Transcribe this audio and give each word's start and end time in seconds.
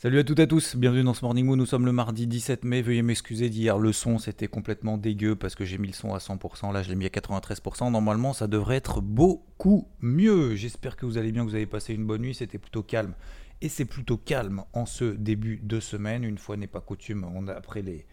Salut 0.00 0.20
à 0.20 0.22
toutes 0.22 0.38
et 0.38 0.42
à 0.42 0.46
tous, 0.46 0.76
bienvenue 0.76 1.02
dans 1.02 1.12
ce 1.12 1.24
Morning 1.24 1.44
Moon, 1.44 1.56
nous 1.56 1.66
sommes 1.66 1.84
le 1.84 1.90
mardi 1.90 2.28
17 2.28 2.62
mai, 2.62 2.82
veuillez 2.82 3.02
m'excuser 3.02 3.50
d'hier, 3.50 3.78
le 3.78 3.92
son 3.92 4.18
c'était 4.18 4.46
complètement 4.46 4.96
dégueu 4.96 5.34
parce 5.34 5.56
que 5.56 5.64
j'ai 5.64 5.76
mis 5.76 5.88
le 5.88 5.92
son 5.92 6.14
à 6.14 6.18
100%, 6.18 6.72
là 6.72 6.84
je 6.84 6.88
l'ai 6.88 6.94
mis 6.94 7.06
à 7.06 7.08
93%, 7.08 7.90
normalement 7.90 8.32
ça 8.32 8.46
devrait 8.46 8.76
être 8.76 9.00
beaucoup 9.00 9.88
mieux, 10.00 10.54
j'espère 10.54 10.94
que 10.94 11.04
vous 11.04 11.18
allez 11.18 11.32
bien, 11.32 11.44
que 11.44 11.50
vous 11.50 11.56
avez 11.56 11.66
passé 11.66 11.94
une 11.94 12.06
bonne 12.06 12.22
nuit, 12.22 12.32
c'était 12.32 12.58
plutôt 12.58 12.84
calme, 12.84 13.14
et 13.60 13.68
c'est 13.68 13.86
plutôt 13.86 14.16
calme 14.16 14.62
en 14.72 14.86
ce 14.86 15.02
début 15.02 15.58
de 15.64 15.80
semaine, 15.80 16.22
une 16.22 16.38
fois 16.38 16.56
n'est 16.56 16.68
pas 16.68 16.80
coutume, 16.80 17.28
on 17.34 17.48
a, 17.48 17.52
après 17.52 17.82
les, 17.82 18.06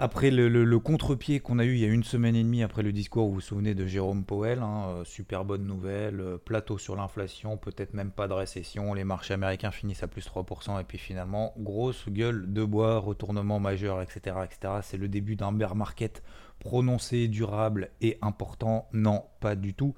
après 0.00 0.30
le, 0.30 0.78
contre-pied 0.78 1.40
qu'on 1.40 1.58
a 1.58 1.64
eu 1.64 1.74
il 1.74 1.80
y 1.80 1.84
a 1.84 1.88
une 1.88 2.04
semaine 2.04 2.34
et 2.34 2.42
demie 2.42 2.62
après 2.62 2.82
le 2.82 2.90
discours, 2.90 3.28
vous 3.28 3.34
vous 3.34 3.40
souvenez 3.42 3.74
de 3.74 3.86
Jérôme 3.86 4.24
Powell, 4.24 4.60
hein, 4.60 4.86
euh, 4.88 5.04
super 5.04 5.44
bonne 5.44 5.66
nouvelle, 5.66 6.20
euh, 6.20 6.38
plateau 6.38 6.78
sur 6.78 6.96
l'inflation, 6.96 7.58
peut-être 7.58 7.92
même 7.92 8.10
pas 8.10 8.26
de 8.26 8.32
récession, 8.32 8.94
les 8.94 9.04
marchés 9.04 9.34
américains 9.34 9.70
finissent 9.70 10.02
à 10.02 10.08
plus 10.08 10.26
3%, 10.26 10.80
et 10.80 10.84
puis 10.84 10.96
finalement, 10.96 11.52
grosse 11.58 12.08
gueule 12.08 12.50
de 12.50 12.64
bois, 12.64 12.96
retournement 12.98 13.60
majeur, 13.60 14.00
etc. 14.00 14.36
etc. 14.42 14.80
C'est 14.80 14.96
le 14.96 15.08
début 15.08 15.36
d'un 15.36 15.52
bear 15.52 15.76
market 15.76 16.22
prononcé, 16.60 17.28
durable 17.28 17.90
et 18.00 18.16
important. 18.22 18.88
Non, 18.94 19.24
pas 19.40 19.54
du 19.54 19.74
tout. 19.74 19.94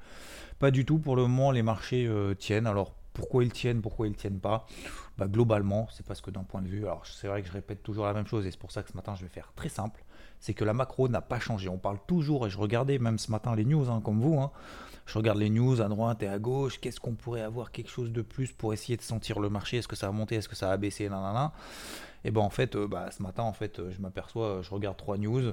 Pas 0.59 0.73
du 0.73 0.85
tout, 0.85 0.99
pour 0.99 1.15
le 1.15 1.23
moment, 1.23 1.53
les 1.53 1.63
marchés 1.63 2.09
euh, 2.09 2.35
tiennent. 2.35 2.67
Alors 2.67 2.97
pourquoi 3.13 3.45
ils 3.45 3.53
tiennent, 3.53 3.83
pourquoi 3.83 4.07
ils 4.07 4.15
tiennent 4.15 4.41
pas 4.41 4.67
bah, 5.19 5.27
Globalement, 5.27 5.89
c'est 5.93 6.05
parce 6.07 6.21
que 6.21 6.31
d'un 6.31 6.45
point 6.45 6.63
de 6.63 6.69
vue, 6.69 6.85
alors 6.85 7.07
c'est 7.07 7.29
vrai 7.29 7.43
que 7.43 7.49
je 7.49 7.53
répète 7.53 7.83
toujours 7.83 8.07
la 8.07 8.15
même 8.15 8.27
chose 8.27 8.47
et 8.47 8.51
c'est 8.51 8.59
pour 8.59 8.73
ça 8.73 8.83
que 8.83 8.91
ce 8.91 8.97
matin 8.97 9.15
je 9.15 9.23
vais 9.23 9.29
faire 9.29 9.53
très 9.55 9.69
simple, 9.69 10.05
c'est 10.41 10.55
que 10.55 10.65
la 10.65 10.73
macro 10.73 11.09
n'a 11.09 11.21
pas 11.21 11.39
changé. 11.39 11.69
On 11.69 11.79
parle 11.79 11.99
toujours, 12.07 12.47
et 12.47 12.51
je 12.51 12.59
regardais 12.59 12.99
même 12.99 13.19
ce 13.19 13.31
matin 13.31 13.55
les 13.55 13.65
news, 13.65 13.89
hein, 13.91 14.01
comme 14.05 14.21
vous, 14.21 14.41
hein. 14.41 14.51
je 15.07 15.19
regarde 15.19 15.39
les 15.39 15.51
news 15.51 15.81
à 15.81 15.89
droite 15.89 16.23
et 16.23 16.29
à 16.29 16.39
gauche, 16.39 16.81
qu'est-ce 16.81 17.01
qu'on 17.01 17.15
pourrait 17.15 17.43
avoir 17.43 17.71
quelque 17.71 17.91
chose 17.91 18.13
de 18.13 18.23
plus 18.23 18.53
pour 18.53 18.73
essayer 18.73 18.97
de 18.97 19.03
sentir 19.03 19.41
le 19.41 19.51
marché, 19.51 19.79
est-ce 19.79 19.89
que 19.89 19.97
ça 19.97 20.07
va 20.07 20.13
monter, 20.13 20.37
est-ce 20.37 20.49
que 20.49 20.57
ça 20.57 20.69
va 20.69 20.77
baisser, 20.77 21.09
nanana. 21.09 21.53
Et 22.25 22.31
ben 22.31 22.41
en 22.41 22.51
fait, 22.51 22.77
euh, 22.77 22.87
bah, 22.87 23.11
ce 23.11 23.23
matin, 23.23 23.43
en 23.43 23.53
fait, 23.53 23.81
je 23.91 24.01
m'aperçois, 24.01 24.63
je 24.63 24.71
regarde 24.71 24.97
trois 24.97 25.19
news. 25.19 25.53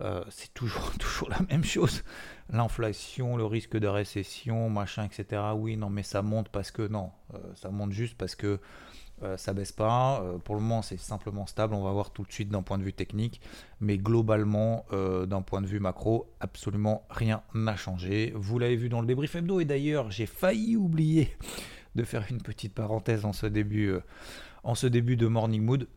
Euh, 0.00 0.22
c'est 0.28 0.52
toujours, 0.54 0.92
la 1.28 1.40
même 1.50 1.64
chose. 1.64 2.02
L'inflation, 2.50 3.36
le 3.36 3.44
risque 3.44 3.76
de 3.76 3.86
récession, 3.86 4.68
machin, 4.68 5.04
etc. 5.04 5.42
Oui, 5.54 5.76
non, 5.76 5.90
mais 5.90 6.02
ça 6.02 6.22
monte 6.22 6.48
parce 6.48 6.70
que 6.70 6.86
non, 6.86 7.10
euh, 7.34 7.38
ça 7.54 7.70
monte 7.70 7.92
juste 7.92 8.16
parce 8.16 8.34
que 8.34 8.60
euh, 9.22 9.36
ça 9.38 9.54
baisse 9.54 9.72
pas. 9.72 10.22
pour 10.44 10.54
le 10.54 10.60
moment, 10.60 10.82
c'est 10.82 10.98
simplement 10.98 11.46
stable. 11.46 11.74
On 11.74 11.82
va 11.82 11.90
voir 11.90 12.10
tout 12.10 12.22
de 12.24 12.32
suite 12.32 12.50
d'un 12.50 12.62
point 12.62 12.76
de 12.76 12.82
vue 12.82 12.92
technique, 12.92 13.40
mais 13.80 13.96
globalement, 13.96 14.84
d'un 14.92 15.42
point 15.42 15.62
de 15.62 15.66
vue 15.66 15.80
macro, 15.80 16.30
absolument 16.40 17.06
rien 17.08 17.42
n'a 17.54 17.76
changé. 17.76 18.32
Vous 18.36 18.58
l'avez 18.58 18.76
vu 18.76 18.88
dans 18.88 19.00
le 19.00 19.06
débrief 19.06 19.34
hebdo, 19.34 19.60
et 19.60 19.64
d'ailleurs, 19.64 20.10
j'ai 20.10 20.26
failli 20.26 20.76
oublier 20.76 21.34
de 21.94 22.04
faire 22.04 22.26
une 22.30 22.42
petite 22.42 22.74
parenthèse 22.74 23.24
en 23.24 23.32
ce 23.32 23.46
début, 23.46 23.94
en 24.62 24.74
ce 24.74 24.86
début 24.86 25.16
de 25.16 25.26
Morning 25.26 25.62
Mood. 25.62 25.88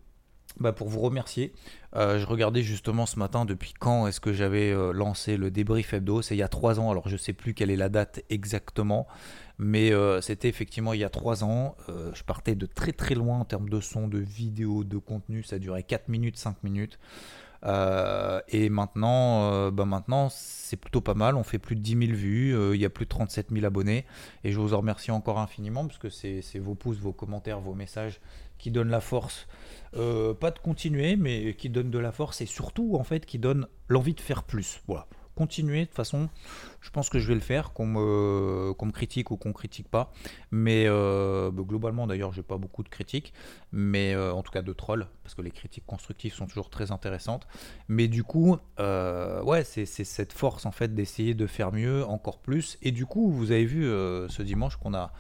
Bah, 0.60 0.74
pour 0.74 0.90
vous 0.90 1.00
remercier. 1.00 1.54
Euh, 1.96 2.20
je 2.20 2.26
regardais 2.26 2.64
justement 2.64 3.06
ce 3.06 3.18
matin 3.18 3.46
depuis 3.46 3.74
quand 3.74 4.08
est-ce 4.08 4.20
que 4.20 4.34
j'avais 4.34 4.72
euh, 4.72 4.92
lancé 4.92 5.38
le 5.38 5.52
débrief 5.52 5.94
hebdo. 5.94 6.22
C'est 6.22 6.36
il 6.36 6.40
y 6.40 6.44
a 6.44 6.50
trois 6.50 6.80
ans, 6.80 6.92
alors 6.92 7.08
je 7.08 7.14
ne 7.14 7.18
sais 7.18 7.34
plus 7.34 7.54
quelle 7.54 7.72
est 7.72 7.78
la 7.78 7.90
date 7.90 8.24
exactement, 8.30 9.08
mais 9.58 9.92
euh, 9.92 10.22
c'était 10.22 10.50
effectivement 10.50 10.94
il 10.94 11.00
y 11.00 11.06
a 11.06 11.10
trois 11.10 11.44
ans. 11.44 11.76
je 11.88 12.24
partais 12.24 12.56
de 12.56 12.66
très 12.66 12.92
très 12.92 13.16
loin 13.16 13.40
en 13.40 13.46
termes 13.46 13.70
de 13.70 13.80
son, 13.80 14.08
de 14.08 14.20
vidéo, 14.20 14.84
de 14.84 14.98
contenu. 14.98 15.44
Ça 15.44 15.60
durait 15.60 15.84
4 15.84 16.10
minutes, 16.10 16.38
5 16.38 16.64
minutes. 16.64 17.00
et 17.64 18.70
maintenant, 18.70 19.72
bah 19.72 19.86
maintenant 19.86 20.28
c'est 20.30 20.78
plutôt 20.78 21.02
pas 21.02 21.14
mal. 21.14 21.36
On 21.36 21.44
fait 21.44 21.60
plus 21.60 21.76
de 21.76 21.82
10 21.82 22.08
000 22.08 22.18
vues. 22.18 22.74
Il 22.74 22.82
y 22.82 22.86
a 22.86 22.90
plus 22.90 23.06
de 23.06 23.10
37 23.10 23.48
000 23.52 23.66
abonnés. 23.66 24.06
Et 24.44 24.52
je 24.52 24.60
vous 24.60 24.74
en 24.74 24.78
remercie 24.78 25.12
encore 25.12 25.40
infiniment 25.40 25.86
parce 25.86 26.00
que 26.00 26.10
c'est 26.10 26.60
vos 26.60 26.76
pouces, 26.76 26.98
vos 26.98 27.14
commentaires, 27.14 27.60
vos 27.60 27.76
messages 27.76 28.20
qui 28.60 28.70
donnent 28.70 28.92
la 28.92 29.02
force 29.02 29.48
euh, 29.96 30.34
pas 30.34 30.52
de 30.52 30.60
continuer, 30.60 31.16
mais 31.16 31.54
qui 31.56 31.70
donne 31.70 31.90
de 31.90 32.00
la 32.00 32.12
force 32.12 32.42
et 32.42 32.46
surtout 32.46 32.96
en 32.96 33.04
fait 33.04 33.26
qui 33.26 33.40
donne 33.40 33.68
l'envie 33.88 34.14
de 34.14 34.22
faire 34.22 34.44
plus. 34.44 34.82
Voilà. 34.88 35.08
Continuer, 35.36 35.82
de 35.82 35.86
toute 35.86 35.96
façon, 35.96 36.28
je 36.82 36.90
pense 36.90 37.10
que 37.10 37.18
je 37.18 37.26
vais 37.30 37.34
le 37.34 37.40
faire, 37.40 37.72
qu'on 37.72 37.86
me, 37.86 38.74
me 38.78 38.92
critique 38.92 39.32
ou 39.32 39.38
qu'on 39.38 39.54
critique 39.54 39.88
pas. 39.88 40.12
Mais 40.52 40.84
euh, 40.86 41.50
bah, 41.50 41.64
globalement, 41.66 42.08
d'ailleurs, 42.08 42.34
j'ai 42.34 42.44
pas 42.44 42.58
beaucoup 42.58 42.84
de 42.84 42.90
critiques, 42.90 43.34
mais 43.72 44.14
euh, 44.14 44.34
en 44.34 44.44
tout 44.44 44.52
cas 44.52 44.62
de 44.62 44.74
trolls, 44.74 45.08
parce 45.24 45.36
que 45.36 45.42
les 45.42 45.52
critiques 45.52 45.86
constructives 45.86 46.34
sont 46.34 46.46
toujours 46.46 46.70
très 46.70 46.92
intéressantes. 46.92 47.48
Mais 47.88 48.10
du 48.10 48.26
coup, 48.26 48.58
ouais, 48.78 49.64
c'est 49.64 49.86
cette 49.86 50.34
force 50.34 50.66
en 50.66 50.72
fait 50.72 50.94
d'essayer 50.94 51.34
de 51.36 51.48
faire 51.48 51.72
mieux, 51.72 52.06
encore 52.06 52.40
plus. 52.40 52.78
Et 52.82 52.92
du 52.92 53.06
coup, 53.06 53.32
vous 53.32 53.52
avez 53.52 53.66
vu 53.66 53.84
ce 53.86 54.42
dimanche 54.42 54.76
qu'on 54.76 54.94
a 54.94 55.14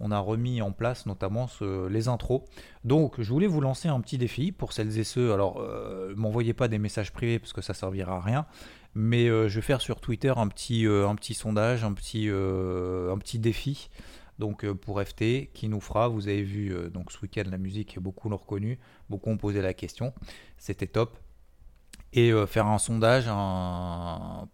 on 0.00 0.10
a 0.10 0.18
remis 0.18 0.62
en 0.62 0.72
place 0.72 1.06
notamment 1.06 1.48
les 1.88 2.08
intros. 2.08 2.42
Donc 2.84 3.20
je 3.20 3.32
voulais 3.32 3.46
vous 3.46 3.60
lancer 3.60 3.88
un 3.88 4.00
petit 4.00 4.18
défi 4.18 4.52
pour 4.52 4.72
celles 4.72 4.98
et 4.98 5.04
ceux, 5.04 5.32
alors 5.32 5.60
euh, 5.60 6.14
m'envoyez 6.16 6.54
pas 6.54 6.68
des 6.68 6.78
messages 6.78 7.12
privés 7.12 7.38
parce 7.38 7.52
que 7.52 7.62
ça 7.62 7.74
servira 7.74 8.16
à 8.16 8.20
rien, 8.20 8.46
mais 8.94 9.28
euh, 9.28 9.48
je 9.48 9.56
vais 9.56 9.62
faire 9.62 9.80
sur 9.80 10.00
Twitter 10.00 10.32
un 10.36 10.48
petit, 10.48 10.86
euh, 10.86 11.12
sondage, 11.32 11.84
un 11.84 11.92
petit, 11.92 12.28
un 12.28 13.18
petit 13.18 13.38
défi. 13.38 13.90
Donc 14.38 14.70
pour 14.70 15.00
FT, 15.00 15.50
qui 15.54 15.68
nous 15.68 15.80
fera, 15.80 16.08
vous 16.08 16.28
avez 16.28 16.42
vu 16.42 16.74
donc 16.90 17.10
ce 17.10 17.18
week-end 17.22 17.44
la 17.50 17.56
musique, 17.56 17.98
beaucoup 17.98 18.28
l'ont 18.28 18.36
reconnu, 18.36 18.78
beaucoup 19.08 19.30
ont 19.30 19.38
posé 19.38 19.62
la 19.62 19.72
question, 19.72 20.12
c'était 20.58 20.86
top. 20.86 21.18
Et 22.12 22.32
faire 22.46 22.66
un 22.66 22.78
sondage 22.78 23.24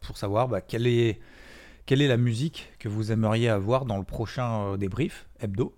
pour 0.01 0.17
savoir 0.17 0.49
bah, 0.49 0.61
quel 0.61 0.87
est 0.87 1.21
quelle 1.87 2.03
est 2.03 2.09
la 2.09 2.16
musique 2.16 2.72
que 2.78 2.88
vous 2.88 3.12
aimeriez 3.12 3.48
avoir 3.48 3.84
dans 3.84 3.98
le 3.98 4.04
prochain 4.04 4.72
euh, 4.72 4.76
débrief 4.76 5.26
hebdo? 5.41 5.76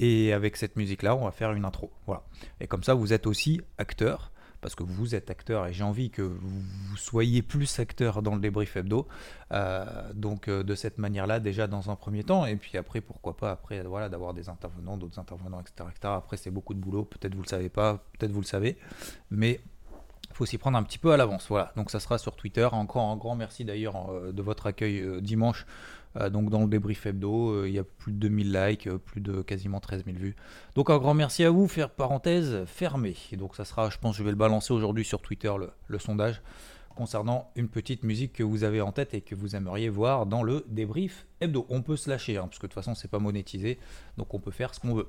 Et 0.00 0.32
avec 0.32 0.56
cette 0.56 0.76
musique-là, 0.76 1.16
on 1.16 1.24
va 1.24 1.32
faire 1.32 1.52
une 1.52 1.64
intro. 1.64 1.90
Voilà. 2.06 2.22
Et 2.60 2.66
comme 2.68 2.84
ça, 2.84 2.94
vous 2.94 3.12
êtes 3.12 3.26
aussi 3.26 3.60
acteur, 3.78 4.30
parce 4.60 4.74
que 4.74 4.82
vous 4.82 5.14
êtes 5.14 5.30
acteur 5.30 5.66
et 5.66 5.72
j'ai 5.72 5.84
envie 5.84 6.10
que 6.10 6.22
vous 6.22 6.96
soyez 6.96 7.42
plus 7.42 7.78
acteur 7.78 8.22
dans 8.22 8.34
le 8.34 8.40
débrief 8.40 8.76
hebdo. 8.76 9.06
Euh, 9.52 10.12
donc 10.14 10.48
euh, 10.48 10.62
de 10.62 10.74
cette 10.74 10.98
manière-là, 10.98 11.40
déjà 11.40 11.66
dans 11.66 11.90
un 11.90 11.96
premier 11.96 12.24
temps, 12.24 12.46
et 12.46 12.56
puis 12.56 12.76
après, 12.76 13.00
pourquoi 13.00 13.36
pas, 13.36 13.50
après, 13.50 13.82
voilà, 13.82 14.08
d'avoir 14.08 14.34
des 14.34 14.48
intervenants, 14.48 14.96
d'autres 14.96 15.18
intervenants, 15.18 15.60
etc., 15.60 15.88
etc. 15.90 16.14
Après, 16.16 16.36
c'est 16.36 16.50
beaucoup 16.50 16.74
de 16.74 16.80
boulot. 16.80 17.04
Peut-être 17.04 17.34
vous 17.34 17.42
le 17.42 17.48
savez 17.48 17.68
pas, 17.68 18.04
peut-être 18.18 18.32
vous 18.32 18.40
le 18.40 18.46
savez, 18.46 18.78
mais 19.30 19.60
faut 20.38 20.46
s'y 20.46 20.56
prendre 20.56 20.78
un 20.78 20.84
petit 20.84 20.98
peu 20.98 21.12
à 21.12 21.16
l'avance. 21.16 21.46
Voilà, 21.48 21.72
donc 21.74 21.90
ça 21.90 21.98
sera 21.98 22.16
sur 22.16 22.36
Twitter. 22.36 22.66
Encore 22.70 23.10
un 23.10 23.16
grand 23.16 23.34
merci 23.34 23.64
d'ailleurs 23.64 24.10
euh, 24.10 24.30
de 24.30 24.40
votre 24.40 24.66
accueil 24.66 25.00
euh, 25.00 25.20
dimanche. 25.20 25.66
Euh, 26.16 26.30
donc 26.30 26.48
dans 26.48 26.60
le 26.60 26.68
débrief 26.68 27.06
hebdo, 27.06 27.66
il 27.66 27.72
y 27.72 27.78
a 27.78 27.82
plus 27.82 28.12
de 28.12 28.18
2000 28.18 28.52
likes, 28.52 28.88
plus 28.98 29.20
de 29.20 29.42
quasiment 29.42 29.80
13 29.80 30.04
000 30.04 30.16
vues. 30.16 30.36
Donc 30.76 30.90
un 30.90 30.98
grand 30.98 31.14
merci 31.14 31.42
à 31.42 31.50
vous. 31.50 31.66
Faire 31.66 31.90
parenthèse 31.90 32.64
fermée. 32.66 33.16
Donc 33.32 33.56
ça 33.56 33.64
sera, 33.64 33.90
je 33.90 33.98
pense, 33.98 34.16
je 34.16 34.22
vais 34.22 34.30
le 34.30 34.36
balancer 34.36 34.72
aujourd'hui 34.72 35.04
sur 35.04 35.20
Twitter 35.20 35.52
le, 35.88 35.98
sondage 35.98 36.40
concernant 36.94 37.50
une 37.56 37.68
petite 37.68 38.04
musique 38.04 38.32
que 38.32 38.44
vous 38.44 38.62
avez 38.62 38.80
en 38.80 38.92
tête 38.92 39.14
et 39.14 39.20
que 39.20 39.34
vous 39.34 39.56
aimeriez 39.56 39.88
voir 39.88 40.26
dans 40.26 40.44
le 40.44 40.64
débrief 40.68 41.26
hebdo. 41.40 41.66
On 41.68 41.82
peut 41.82 41.96
se 41.96 42.08
lâcher, 42.08 42.36
hein, 42.36 42.46
parce 42.46 42.58
que 42.58 42.66
de 42.66 42.72
toute 42.72 42.74
façon 42.74 42.94
c'est 42.94 43.10
pas 43.10 43.20
monétisé, 43.20 43.78
donc 44.16 44.34
on 44.34 44.40
peut 44.40 44.50
faire 44.50 44.72
ce 44.74 44.80
qu'on 44.80 44.94
veut. 44.94 45.08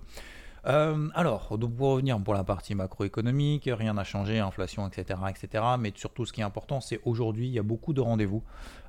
Euh, 0.65 1.09
alors, 1.13 1.57
pour 1.77 1.91
revenir 1.91 2.21
pour 2.21 2.33
la 2.33 2.44
partie 2.44 2.75
macroéconomique, 2.75 3.69
rien 3.71 3.94
n'a 3.94 4.03
changé, 4.03 4.39
inflation, 4.39 4.88
etc., 4.88 5.19
etc. 5.29 5.63
Mais 5.79 5.94
surtout, 5.95 6.25
ce 6.25 6.33
qui 6.33 6.41
est 6.41 6.44
important, 6.44 6.81
c'est 6.81 7.00
aujourd'hui, 7.06 7.47
il 7.47 7.53
y 7.53 7.59
a 7.59 7.63
beaucoup 7.63 7.94
de 7.94 8.01
rendez-vous, 8.01 8.44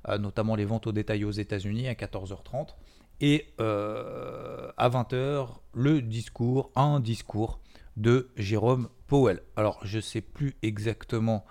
euh, 0.09 0.19
notamment 0.19 0.57
les 0.57 0.65
ventes 0.65 0.87
au 0.87 0.93
détail 0.93 1.25
aux 1.25 1.31
États-Unis 1.31 1.89
à 1.89 1.95
14h30 1.95 2.75
et 3.21 3.53
euh, 3.61 4.71
à 4.77 4.89
20h 4.89 5.49
le 5.75 6.01
discours, 6.01 6.71
un 6.75 7.01
discours 7.01 7.61
de 7.97 8.31
Jérôme 8.37 8.89
Powell. 9.07 9.43
Alors, 9.57 9.79
je 9.83 9.97
ne 9.97 10.03
sais 10.03 10.23
plus 10.23 10.57
exactement 10.63 11.45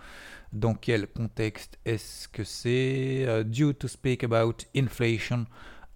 dans 0.51 0.73
quel 0.73 1.05
contexte 1.05 1.77
est-ce 1.85 2.27
que 2.27 2.43
c'est. 2.43 3.43
due 3.45 3.75
to 3.75 3.87
speak 3.87 4.23
about 4.23 4.55
inflation 4.75 5.45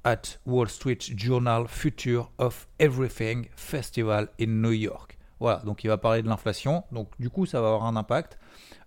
at 0.04 0.38
Wall 0.46 0.68
Street 0.68 1.18
Journal 1.18 1.68
Future 1.68 2.24
of 2.38 2.68
Everything 2.80 3.48
Festival 3.56 4.28
in 4.40 4.62
New 4.62 4.72
York. 4.72 5.18
Voilà, 5.40 5.60
donc 5.66 5.84
il 5.84 5.88
va 5.88 5.98
parler 5.98 6.22
de 6.22 6.28
l'inflation. 6.28 6.84
Donc 6.92 7.10
du 7.20 7.30
coup, 7.30 7.46
ça 7.46 7.62
va 7.62 7.68
avoir 7.68 7.86
un 7.86 7.96
impact. 7.96 8.38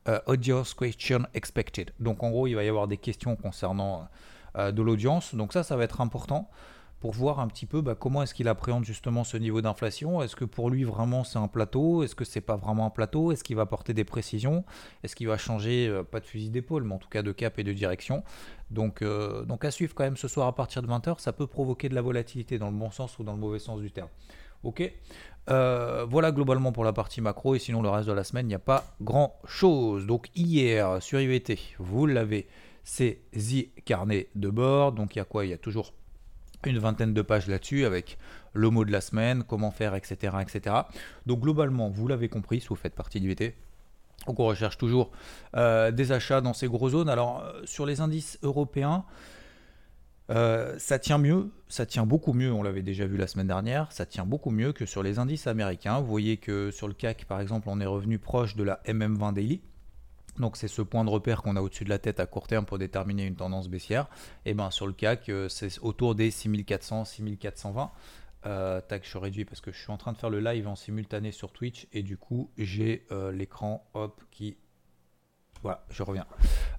Uh, 0.08 0.18
audience 0.26 0.72
question 0.72 1.26
expected. 1.34 1.90
Donc 1.98 2.22
en 2.22 2.30
gros, 2.30 2.46
il 2.46 2.54
va 2.54 2.62
y 2.62 2.68
avoir 2.68 2.86
des 2.86 2.96
questions 2.96 3.34
concernant 3.34 4.08
euh, 4.56 4.70
de 4.70 4.82
l'audience. 4.82 5.34
Donc 5.34 5.52
ça, 5.52 5.62
ça 5.62 5.76
va 5.76 5.84
être 5.84 6.00
important 6.00 6.48
pour 7.00 7.12
voir 7.12 7.40
un 7.40 7.48
petit 7.48 7.66
peu 7.66 7.82
bah, 7.82 7.94
comment 7.94 8.22
est-ce 8.22 8.34
qu'il 8.34 8.48
appréhende 8.48 8.84
justement 8.84 9.25
ce 9.25 9.37
niveau 9.37 9.60
d'inflation? 9.60 10.22
Est-ce 10.22 10.34
que 10.34 10.44
pour 10.44 10.70
lui 10.70 10.84
vraiment 10.84 11.25
c'est 11.25 11.38
un 11.38 11.48
plateau? 11.48 12.02
Est-ce 12.02 12.14
que 12.14 12.25
c'est 12.25 12.40
pas 12.40 12.56
vraiment 12.56 12.87
un 12.87 12.90
plateau? 12.90 13.32
Est-ce 13.32 13.44
qu'il 13.44 13.56
va 13.56 13.66
porter 13.66 13.93
des 13.93 14.04
précisions? 14.04 14.64
Est-ce 15.02 15.14
qu'il 15.14 15.28
va 15.28 15.37
changer, 15.37 15.88
euh, 15.88 16.02
pas 16.02 16.20
de 16.20 16.26
fusil 16.26 16.50
d'épaule, 16.50 16.84
mais 16.84 16.94
en 16.94 16.98
tout 16.98 17.08
cas 17.08 17.22
de 17.22 17.32
cap 17.32 17.58
et 17.58 17.64
de 17.64 17.72
direction? 17.72 18.22
Donc, 18.70 19.02
euh, 19.02 19.44
donc 19.44 19.64
à 19.64 19.70
suivre 19.70 19.94
quand 19.94 20.04
même 20.04 20.16
ce 20.16 20.28
soir 20.28 20.46
à 20.46 20.54
partir 20.54 20.82
de 20.82 20.88
20h, 20.88 21.20
ça 21.20 21.32
peut 21.32 21.46
provoquer 21.46 21.88
de 21.88 21.94
la 21.94 22.02
volatilité 22.02 22.58
dans 22.58 22.70
le 22.70 22.76
bon 22.76 22.90
sens 22.90 23.19
ou 23.19 23.25
dans 23.25 23.32
le 23.32 23.38
mauvais 23.38 23.58
sens 23.58 23.81
du 23.81 23.90
terme. 23.90 24.08
Ok? 24.64 24.90
Euh, 25.48 26.04
voilà 26.08 26.32
globalement 26.32 26.72
pour 26.72 26.82
la 26.82 26.93
partie 26.93 27.20
macro 27.20 27.54
et 27.54 27.60
sinon 27.60 27.81
le 27.81 27.88
reste 27.88 28.08
de 28.08 28.12
la 28.12 28.25
semaine 28.25 28.46
il 28.46 28.48
n'y 28.48 28.54
a 28.54 28.58
pas 28.58 28.84
grand 29.00 29.38
chose. 29.44 30.06
Donc 30.06 30.28
hier 30.34 31.00
sur 31.02 31.20
IVT, 31.20 31.58
vous 31.78 32.06
l'avez, 32.06 32.48
c'est 32.82 33.20
The 33.32 33.84
Carnet 33.84 34.28
de 34.34 34.48
bord. 34.48 34.93
Donc 34.93 35.14
il 35.14 35.19
y 35.19 35.22
a 35.22 35.25
quoi? 35.25 35.44
Il 35.44 35.50
y 35.50 35.54
a 35.54 35.58
toujours 35.58 35.93
une 36.70 36.78
vingtaine 36.78 37.14
de 37.14 37.22
pages 37.22 37.46
là-dessus 37.46 37.84
avec 37.84 38.18
le 38.52 38.70
mot 38.70 38.84
de 38.84 38.92
la 38.92 39.00
semaine, 39.00 39.44
comment 39.44 39.70
faire, 39.70 39.94
etc. 39.94 40.36
etc. 40.40 40.76
Donc 41.26 41.40
globalement, 41.40 41.88
vous 41.88 42.08
l'avez 42.08 42.28
compris, 42.28 42.60
si 42.60 42.68
vous 42.68 42.76
faites 42.76 42.94
partie 42.94 43.20
du 43.20 43.28
VT. 43.28 43.54
Donc 44.26 44.40
on 44.40 44.46
recherche 44.46 44.78
toujours 44.78 45.10
euh, 45.56 45.90
des 45.90 46.12
achats 46.12 46.40
dans 46.40 46.52
ces 46.52 46.68
gros 46.68 46.90
zones. 46.90 47.08
Alors 47.08 47.44
euh, 47.44 47.62
sur 47.64 47.86
les 47.86 48.00
indices 48.00 48.38
européens, 48.42 49.04
euh, 50.30 50.74
ça 50.78 50.98
tient 50.98 51.18
mieux, 51.18 51.50
ça 51.68 51.86
tient 51.86 52.04
beaucoup 52.04 52.32
mieux, 52.32 52.52
on 52.52 52.62
l'avait 52.62 52.82
déjà 52.82 53.06
vu 53.06 53.16
la 53.16 53.28
semaine 53.28 53.46
dernière, 53.46 53.92
ça 53.92 54.06
tient 54.06 54.26
beaucoup 54.26 54.50
mieux 54.50 54.72
que 54.72 54.84
sur 54.84 55.02
les 55.02 55.19
indices 55.19 55.46
américains. 55.46 56.00
Vous 56.00 56.06
voyez 56.06 56.36
que 56.38 56.70
sur 56.70 56.88
le 56.88 56.94
CAC 56.94 57.26
par 57.26 57.40
exemple, 57.40 57.69
on 57.70 57.80
est 57.80 57.86
revenu 57.86 58.19
proche 58.19 58.56
de 58.56 58.64
la 58.64 58.80
MM20 58.86 59.34
Daily. 59.34 59.60
Donc 60.38 60.56
c'est 60.56 60.68
ce 60.68 60.82
point 60.82 61.04
de 61.04 61.10
repère 61.10 61.42
qu'on 61.42 61.56
a 61.56 61.60
au-dessus 61.60 61.84
de 61.84 61.90
la 61.90 61.98
tête 61.98 62.20
à 62.20 62.26
court 62.26 62.46
terme 62.46 62.64
pour 62.64 62.78
déterminer 62.78 63.24
une 63.24 63.36
tendance 63.36 63.68
baissière. 63.68 64.08
Et 64.44 64.54
bien 64.54 64.70
sur 64.70 64.86
le 64.86 64.92
CAC, 64.92 65.28
euh, 65.28 65.48
c'est 65.48 65.78
autour 65.80 66.14
des 66.14 66.30
6400, 66.30 67.04
6420. 67.04 67.90
Euh, 68.46 68.80
tac, 68.80 69.08
je 69.08 69.18
réduis 69.18 69.44
parce 69.44 69.60
que 69.60 69.72
je 69.72 69.78
suis 69.78 69.90
en 69.90 69.96
train 69.96 70.12
de 70.12 70.18
faire 70.18 70.30
le 70.30 70.40
live 70.40 70.68
en 70.68 70.76
simultané 70.76 71.32
sur 71.32 71.52
Twitch 71.52 71.88
et 71.92 72.02
du 72.02 72.16
coup 72.16 72.50
j'ai 72.56 73.04
euh, 73.10 73.32
l'écran 73.32 73.88
hop 73.94 74.22
qui 74.30 74.56
voilà, 75.62 75.84
je 75.90 76.02
reviens. 76.02 76.26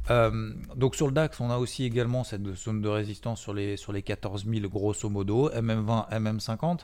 Euh, 0.09 0.54
donc 0.75 0.95
sur 0.95 1.07
le 1.07 1.13
DAX, 1.13 1.39
on 1.39 1.50
a 1.50 1.57
aussi 1.57 1.83
également 1.83 2.24
cette 2.24 2.56
zone 2.56 2.81
de 2.81 2.89
résistance 2.89 3.42
sur 3.42 3.54
les, 3.54 3.75
sur 3.77 3.92
les 3.92 4.01
14 4.01 4.45
000 4.45 4.69
grosso 4.69 5.09
modo, 5.09 5.50
MM20, 5.50 6.09
MM50. 6.12 6.80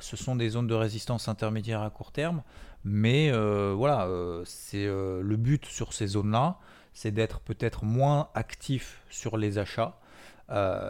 ce 0.00 0.16
sont 0.16 0.36
des 0.36 0.48
zones 0.50 0.66
de 0.66 0.74
résistance 0.74 1.28
intermédiaires 1.28 1.82
à 1.82 1.90
court 1.90 2.12
terme. 2.12 2.42
Mais 2.84 3.30
euh, 3.30 3.74
voilà, 3.76 4.06
euh, 4.06 4.42
c'est 4.46 4.86
euh, 4.86 5.20
le 5.22 5.36
but 5.36 5.66
sur 5.66 5.92
ces 5.92 6.06
zones-là, 6.06 6.58
c'est 6.92 7.10
d'être 7.10 7.40
peut-être 7.40 7.84
moins 7.84 8.28
actif 8.34 9.02
sur 9.10 9.36
les 9.36 9.58
achats, 9.58 9.98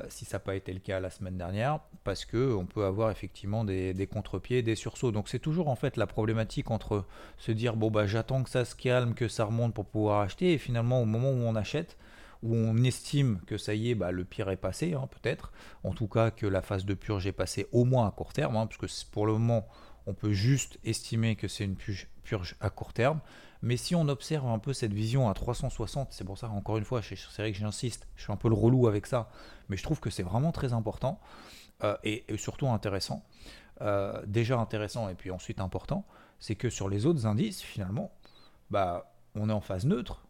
si 0.09 0.25
ça 0.25 0.37
n'a 0.37 0.41
pas 0.41 0.55
été 0.55 0.73
le 0.73 0.81
cas 0.81 1.01
la 1.01 1.11
semaine 1.11 1.37
dernière, 1.37 1.81
parce 2.05 2.25
qu'on 2.25 2.67
peut 2.67 2.85
avoir 2.85 3.11
effectivement 3.11 3.65
des, 3.65 3.95
des 3.95 4.07
contre-pieds, 4.07 4.63
des 4.63 4.77
sursauts. 4.77 5.13
Donc 5.13 5.29
c'est 5.29 5.39
toujours 5.39 5.69
en 5.69 5.77
fait 5.77 5.97
la 5.97 6.07
problématique 6.07 6.71
entre 6.71 7.05
se 7.37 7.53
dire 7.53 7.77
bon 7.77 7.91
bah 7.91 8.07
j'attends 8.07 8.43
que 8.43 8.51
ça 8.51 8.65
se 8.65 8.75
calme, 8.75 9.15
que 9.15 9.29
ça 9.29 9.45
remonte 9.45 9.75
pour 9.75 9.87
pouvoir 9.87 10.21
acheter, 10.21 10.53
et 10.53 10.59
finalement 10.59 11.03
au 11.03 11.05
moment 11.05 11.31
où 11.31 11.43
on 11.43 11.57
achète, 11.57 11.97
où 12.43 12.55
on 12.55 12.77
estime 12.85 13.41
que 13.47 13.59
ça 13.59 13.75
y 13.75 13.91
est, 13.91 13.95
bah, 13.95 14.13
le 14.13 14.25
pire 14.25 14.49
est 14.51 14.57
passé, 14.57 14.95
hein, 14.95 15.09
peut-être. 15.11 15.53
En 15.85 15.93
tout 15.93 16.09
cas, 16.09 16.31
que 16.31 16.47
la 16.47 16.63
phase 16.63 16.85
de 16.85 16.95
purge 16.95 17.27
est 17.27 17.33
passée 17.33 17.67
au 17.73 17.85
moins 17.85 18.07
à 18.07 18.11
court 18.11 18.33
terme, 18.33 18.57
hein, 18.57 18.67
parce 18.67 18.79
que 18.79 19.11
pour 19.11 19.27
le 19.27 19.33
moment, 19.33 19.67
on 20.07 20.15
peut 20.15 20.33
juste 20.33 20.79
estimer 20.85 21.37
que 21.37 21.49
c'est 21.49 21.65
une 21.65 21.77
purge 21.77 22.57
à 22.61 22.71
court 22.71 22.93
terme. 22.93 23.21
Mais 23.63 23.77
si 23.77 23.95
on 23.95 24.09
observe 24.09 24.47
un 24.47 24.59
peu 24.59 24.73
cette 24.73 24.93
vision 24.93 25.29
à 25.29 25.35
360, 25.35 26.09
c'est 26.13 26.25
pour 26.25 26.39
ça, 26.39 26.49
encore 26.49 26.77
une 26.79 26.85
fois, 26.85 27.03
c'est 27.03 27.17
vrai 27.39 27.53
que 27.53 27.59
j'insiste, 27.59 28.07
je 28.17 28.23
suis 28.23 28.33
un 28.33 28.37
peu 28.37 28.49
le 28.49 28.55
relou 28.55 28.87
avec 28.87 29.07
ça, 29.07 29.29
mais 29.69 29.77
je 29.77 29.83
trouve 29.83 30.01
que 30.01 30.11
c'est 30.11 30.23
vraiment 30.23 30.53
très 30.53 30.73
important 30.73 31.21
euh, 31.83 31.97
et, 32.05 32.25
surtout 32.37 32.69
intéressant. 32.69 33.25
Euh, 33.81 34.23
déjà 34.27 34.59
intéressant 34.59 35.09
et 35.09 35.15
puis 35.15 35.31
ensuite 35.31 35.61
important, 35.61 36.05
c'est 36.39 36.55
que 36.55 36.71
sur 36.71 36.89
les 36.89 37.07
autres 37.07 37.27
indices, 37.27 37.63
finalement, 37.63 38.13
bah, 38.71 39.13
on 39.35 39.49
est 39.49 39.53
en 39.53 39.61
phase 39.61 39.87
neutre, 39.87 40.23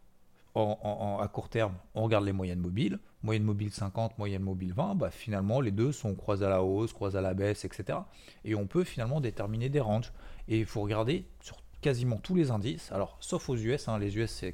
à 0.55 1.27
court 1.31 1.49
terme, 1.49 1.73
on 1.95 2.03
regarde 2.03 2.25
les 2.25 2.33
moyennes 2.33 2.59
mobiles, 2.59 2.99
moyenne 3.23 3.43
mobile 3.43 3.71
50, 3.71 4.17
moyenne 4.17 4.41
mobile 4.41 4.73
20, 4.73 4.95
bah 4.95 5.11
finalement 5.11 5.61
les 5.61 5.71
deux 5.71 5.91
sont 5.91 6.15
croisés 6.15 6.45
à 6.45 6.49
la 6.49 6.63
hausse, 6.63 6.93
croisés 6.93 7.17
à 7.17 7.21
la 7.21 7.33
baisse, 7.33 7.65
etc. 7.65 7.99
Et 8.43 8.55
on 8.55 8.67
peut 8.67 8.83
finalement 8.83 9.21
déterminer 9.21 9.69
des 9.69 9.79
ranges. 9.79 10.11
Et 10.47 10.59
il 10.59 10.65
faut 10.65 10.81
regarder 10.81 11.25
sur 11.41 11.57
quasiment 11.81 12.17
tous 12.17 12.35
les 12.35 12.51
indices, 12.51 12.91
alors 12.91 13.17
sauf 13.19 13.49
aux 13.49 13.55
US, 13.55 13.87
hein, 13.87 13.99
les 13.99 14.17
US 14.17 14.31
c'est, 14.31 14.53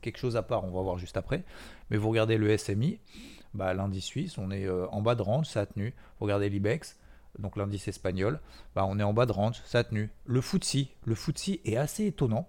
quelque 0.00 0.18
chose 0.18 0.36
à 0.36 0.42
part, 0.42 0.64
on 0.64 0.70
va 0.70 0.80
voir 0.80 0.98
juste 0.98 1.16
après, 1.16 1.44
mais 1.90 1.96
vous 1.96 2.08
regardez 2.08 2.38
le 2.38 2.56
SMI, 2.56 2.98
bah, 3.54 3.74
l'indice 3.74 4.04
suisse, 4.04 4.38
on 4.38 4.50
est 4.50 4.66
euh, 4.66 4.86
en 4.88 5.02
bas 5.02 5.14
de 5.14 5.22
range, 5.22 5.46
ça 5.46 5.62
a 5.62 5.66
tenu. 5.66 5.94
Vous 6.18 6.26
regardez 6.26 6.48
l'IBEX, 6.48 6.96
donc 7.38 7.56
l'indice 7.56 7.88
espagnol, 7.88 8.40
bah, 8.74 8.86
on 8.88 8.98
est 8.98 9.02
en 9.02 9.12
bas 9.12 9.26
de 9.26 9.32
range, 9.32 9.60
ça 9.64 9.80
a 9.80 9.84
tenu. 9.84 10.10
Le 10.24 10.40
FTSE, 10.40 10.86
le 11.04 11.14
FTSE 11.14 11.58
est 11.64 11.76
assez 11.76 12.06
étonnant. 12.06 12.48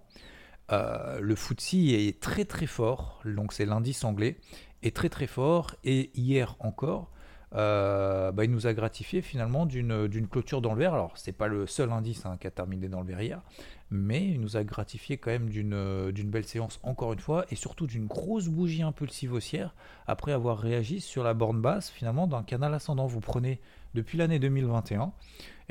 Euh, 0.72 1.20
le 1.20 1.36
FTSE 1.36 1.74
est 1.74 2.22
très 2.22 2.46
très 2.46 2.68
fort, 2.68 3.22
donc 3.26 3.52
c'est 3.54 3.66
l'indice 3.66 4.04
anglais, 4.04 4.38
est 4.84 4.96
très 4.96 5.10
très 5.10 5.28
fort. 5.28 5.76
Et 5.84 6.12
hier 6.16 6.56
encore, 6.60 7.12
euh, 7.54 8.32
bah, 8.32 8.46
il 8.46 8.52
nous 8.52 8.68
a 8.68 8.74
gratifié 8.74 9.22
finalement 9.22 9.66
d'une 9.66 10.28
clôture 10.30 10.62
dans 10.62 10.74
le 10.74 10.80
vert. 10.80 10.94
Alors, 10.94 11.12
c'est 11.16 11.32
pas 11.32 11.48
le 11.48 11.68
seul 11.68 11.92
indice 11.92 12.26
hein, 12.26 12.38
qui 12.40 12.48
a 12.48 12.52
terminé 12.52 12.88
dans 12.88 13.02
le 13.02 13.08
vert 13.08 13.22
hier, 13.22 13.42
mais 13.90 14.26
il 14.26 14.40
nous 14.40 14.58
a 14.58 14.64
gratifié 14.64 15.18
quand 15.18 15.32
même 15.32 15.50
d'une 15.50 16.30
belle 16.30 16.46
séance 16.46 16.80
encore 16.84 17.14
une 17.14 17.20
fois, 17.20 17.46
et 17.52 17.56
surtout 17.56 17.88
d'une 17.88 18.08
grosse 18.08 18.48
bougie 18.48 18.84
impulsive 18.84 19.34
haussière 19.34 19.76
après 20.08 20.32
avoir 20.32 20.60
réagi 20.60 21.02
sur 21.02 21.24
la 21.24 21.34
borne 21.34 21.62
basse 21.62 21.90
finalement 21.90 22.28
d'un 22.28 22.44
canal 22.44 22.74
ascendant. 22.74 23.08
Vous 23.08 23.20
prenez 23.20 23.60
depuis 23.94 24.18
l'année 24.18 24.40
2021 24.40 25.12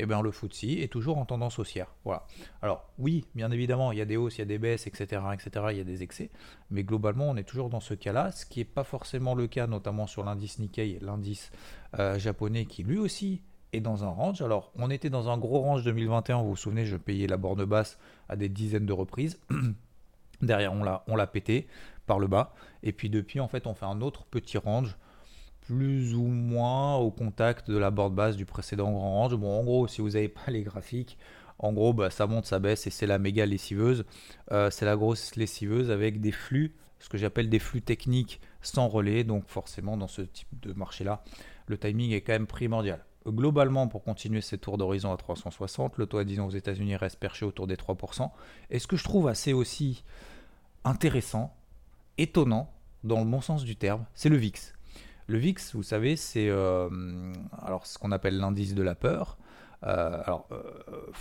eh 0.02 0.06
bien, 0.06 0.22
le 0.22 0.30
FTSE 0.30 0.64
est 0.64 0.90
toujours 0.90 1.18
en 1.18 1.24
tendance 1.24 1.58
haussière. 1.58 1.94
Voilà. 2.04 2.26
Alors 2.62 2.88
oui, 2.98 3.26
bien 3.34 3.50
évidemment, 3.50 3.92
il 3.92 3.98
y 3.98 4.00
a 4.00 4.04
des 4.04 4.16
hausses, 4.16 4.38
il 4.38 4.40
y 4.40 4.42
a 4.42 4.46
des 4.46 4.58
baisses, 4.58 4.86
etc., 4.86 5.22
etc., 5.32 5.66
il 5.70 5.78
y 5.78 5.80
a 5.80 5.84
des 5.84 6.02
excès, 6.02 6.30
mais 6.70 6.84
globalement, 6.84 7.28
on 7.28 7.36
est 7.36 7.44
toujours 7.44 7.68
dans 7.68 7.80
ce 7.80 7.94
cas-là, 7.94 8.32
ce 8.32 8.46
qui 8.46 8.60
n'est 8.60 8.64
pas 8.64 8.84
forcément 8.84 9.34
le 9.34 9.46
cas, 9.46 9.66
notamment 9.66 10.06
sur 10.06 10.24
l'indice 10.24 10.58
Nikkei, 10.58 10.98
l'indice 11.00 11.50
euh, 11.98 12.18
japonais, 12.18 12.64
qui 12.64 12.82
lui 12.82 12.98
aussi 12.98 13.42
est 13.72 13.80
dans 13.80 14.04
un 14.04 14.08
range. 14.08 14.42
Alors, 14.42 14.72
on 14.76 14.90
était 14.90 15.10
dans 15.10 15.28
un 15.28 15.38
gros 15.38 15.60
range 15.60 15.84
2021, 15.84 16.42
vous 16.42 16.50
vous 16.50 16.56
souvenez, 16.56 16.86
je 16.86 16.96
payais 16.96 17.26
la 17.26 17.36
borne 17.36 17.64
basse 17.64 17.98
à 18.28 18.36
des 18.36 18.48
dizaines 18.48 18.86
de 18.86 18.92
reprises. 18.92 19.38
Derrière, 20.42 20.72
on 20.72 20.82
l'a, 20.82 21.04
on 21.06 21.16
l'a 21.16 21.26
pété 21.26 21.66
par 22.06 22.18
le 22.18 22.26
bas. 22.26 22.54
Et 22.82 22.92
puis 22.92 23.10
depuis, 23.10 23.40
en 23.40 23.48
fait, 23.48 23.66
on 23.66 23.74
fait 23.74 23.86
un 23.86 24.00
autre 24.00 24.24
petit 24.24 24.58
range 24.58 24.96
plus 25.70 26.14
ou 26.16 26.24
moins 26.24 26.96
au 26.96 27.12
contact 27.12 27.70
de 27.70 27.78
la 27.78 27.92
board 27.92 28.12
base 28.12 28.36
du 28.36 28.44
précédent 28.44 28.90
grand 28.90 29.12
range. 29.12 29.36
Bon, 29.36 29.60
en 29.60 29.62
gros, 29.62 29.86
si 29.86 30.00
vous 30.00 30.10
n'avez 30.10 30.28
pas 30.28 30.40
les 30.48 30.62
graphiques, 30.62 31.16
en 31.60 31.72
gros, 31.72 31.92
bah, 31.92 32.10
ça 32.10 32.26
monte, 32.26 32.46
ça 32.46 32.58
baisse 32.58 32.88
et 32.88 32.90
c'est 32.90 33.06
la 33.06 33.20
méga 33.20 33.46
lessiveuse. 33.46 34.04
Euh, 34.50 34.68
c'est 34.70 34.84
la 34.84 34.96
grosse 34.96 35.36
lessiveuse 35.36 35.92
avec 35.92 36.20
des 36.20 36.32
flux, 36.32 36.74
ce 36.98 37.08
que 37.08 37.18
j'appelle 37.18 37.48
des 37.48 37.60
flux 37.60 37.82
techniques 37.82 38.40
sans 38.62 38.88
relais. 38.88 39.22
Donc 39.22 39.44
forcément, 39.46 39.96
dans 39.96 40.08
ce 40.08 40.22
type 40.22 40.48
de 40.60 40.72
marché-là, 40.72 41.22
le 41.68 41.78
timing 41.78 42.10
est 42.10 42.22
quand 42.22 42.32
même 42.32 42.48
primordial. 42.48 43.04
Globalement, 43.28 43.86
pour 43.86 44.02
continuer 44.02 44.40
ces 44.40 44.58
tours 44.58 44.76
d'horizon 44.76 45.12
à 45.12 45.16
360, 45.16 45.98
le 45.98 46.06
taux 46.06 46.18
à 46.18 46.24
10 46.24 46.40
ans 46.40 46.46
aux 46.46 46.50
États-Unis 46.50 46.96
reste 46.96 47.20
perché 47.20 47.44
autour 47.44 47.68
des 47.68 47.76
3%. 47.76 48.28
Et 48.70 48.80
ce 48.80 48.88
que 48.88 48.96
je 48.96 49.04
trouve 49.04 49.28
assez 49.28 49.52
aussi 49.52 50.02
intéressant, 50.82 51.54
étonnant, 52.18 52.72
dans 53.04 53.20
le 53.20 53.26
bon 53.26 53.40
sens 53.40 53.62
du 53.62 53.76
terme, 53.76 54.04
c'est 54.14 54.30
le 54.30 54.36
VIX. 54.36 54.74
Le 55.30 55.38
VIX, 55.38 55.74
vous 55.74 55.84
savez, 55.84 56.16
c'est 56.16 56.48
euh, 56.48 56.88
ce 57.84 57.98
qu'on 57.98 58.10
appelle 58.10 58.36
l'indice 58.36 58.74
de 58.74 58.82
la 58.82 58.96
peur. 58.96 59.38
Euh, 59.84 60.20
alors, 60.24 60.48
euh, 60.50 61.12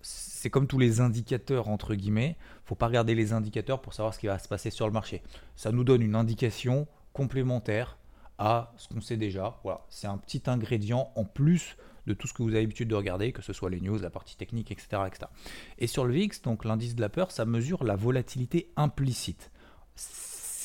c'est 0.00 0.48
comme 0.48 0.66
tous 0.66 0.78
les 0.78 1.02
indicateurs 1.02 1.68
entre 1.68 1.94
guillemets. 1.94 2.38
Faut 2.64 2.74
pas 2.74 2.86
regarder 2.86 3.14
les 3.14 3.34
indicateurs 3.34 3.82
pour 3.82 3.92
savoir 3.92 4.14
ce 4.14 4.20
qui 4.20 4.26
va 4.26 4.38
se 4.38 4.48
passer 4.48 4.70
sur 4.70 4.86
le 4.86 4.92
marché. 4.94 5.22
Ça 5.54 5.70
nous 5.70 5.84
donne 5.84 6.00
une 6.00 6.14
indication 6.14 6.88
complémentaire 7.12 7.98
à 8.38 8.72
ce 8.78 8.88
qu'on 8.88 9.02
sait 9.02 9.18
déjà. 9.18 9.58
Voilà, 9.62 9.82
c'est 9.90 10.06
un 10.06 10.16
petit 10.16 10.42
ingrédient 10.46 11.12
en 11.14 11.24
plus 11.24 11.76
de 12.06 12.14
tout 12.14 12.26
ce 12.26 12.32
que 12.32 12.42
vous 12.42 12.50
avez 12.50 12.62
l'habitude 12.62 12.88
de 12.88 12.94
regarder, 12.94 13.32
que 13.32 13.42
ce 13.42 13.52
soit 13.52 13.68
les 13.68 13.82
news, 13.82 13.98
la 13.98 14.08
partie 14.08 14.36
technique, 14.36 14.70
etc., 14.70 15.02
etc. 15.06 15.26
Et 15.78 15.88
sur 15.88 16.06
le 16.06 16.14
VIX, 16.14 16.40
donc 16.40 16.64
l'indice 16.64 16.94
de 16.94 17.02
la 17.02 17.10
peur, 17.10 17.32
ça 17.32 17.44
mesure 17.44 17.84
la 17.84 17.96
volatilité 17.96 18.72
implicite 18.76 19.50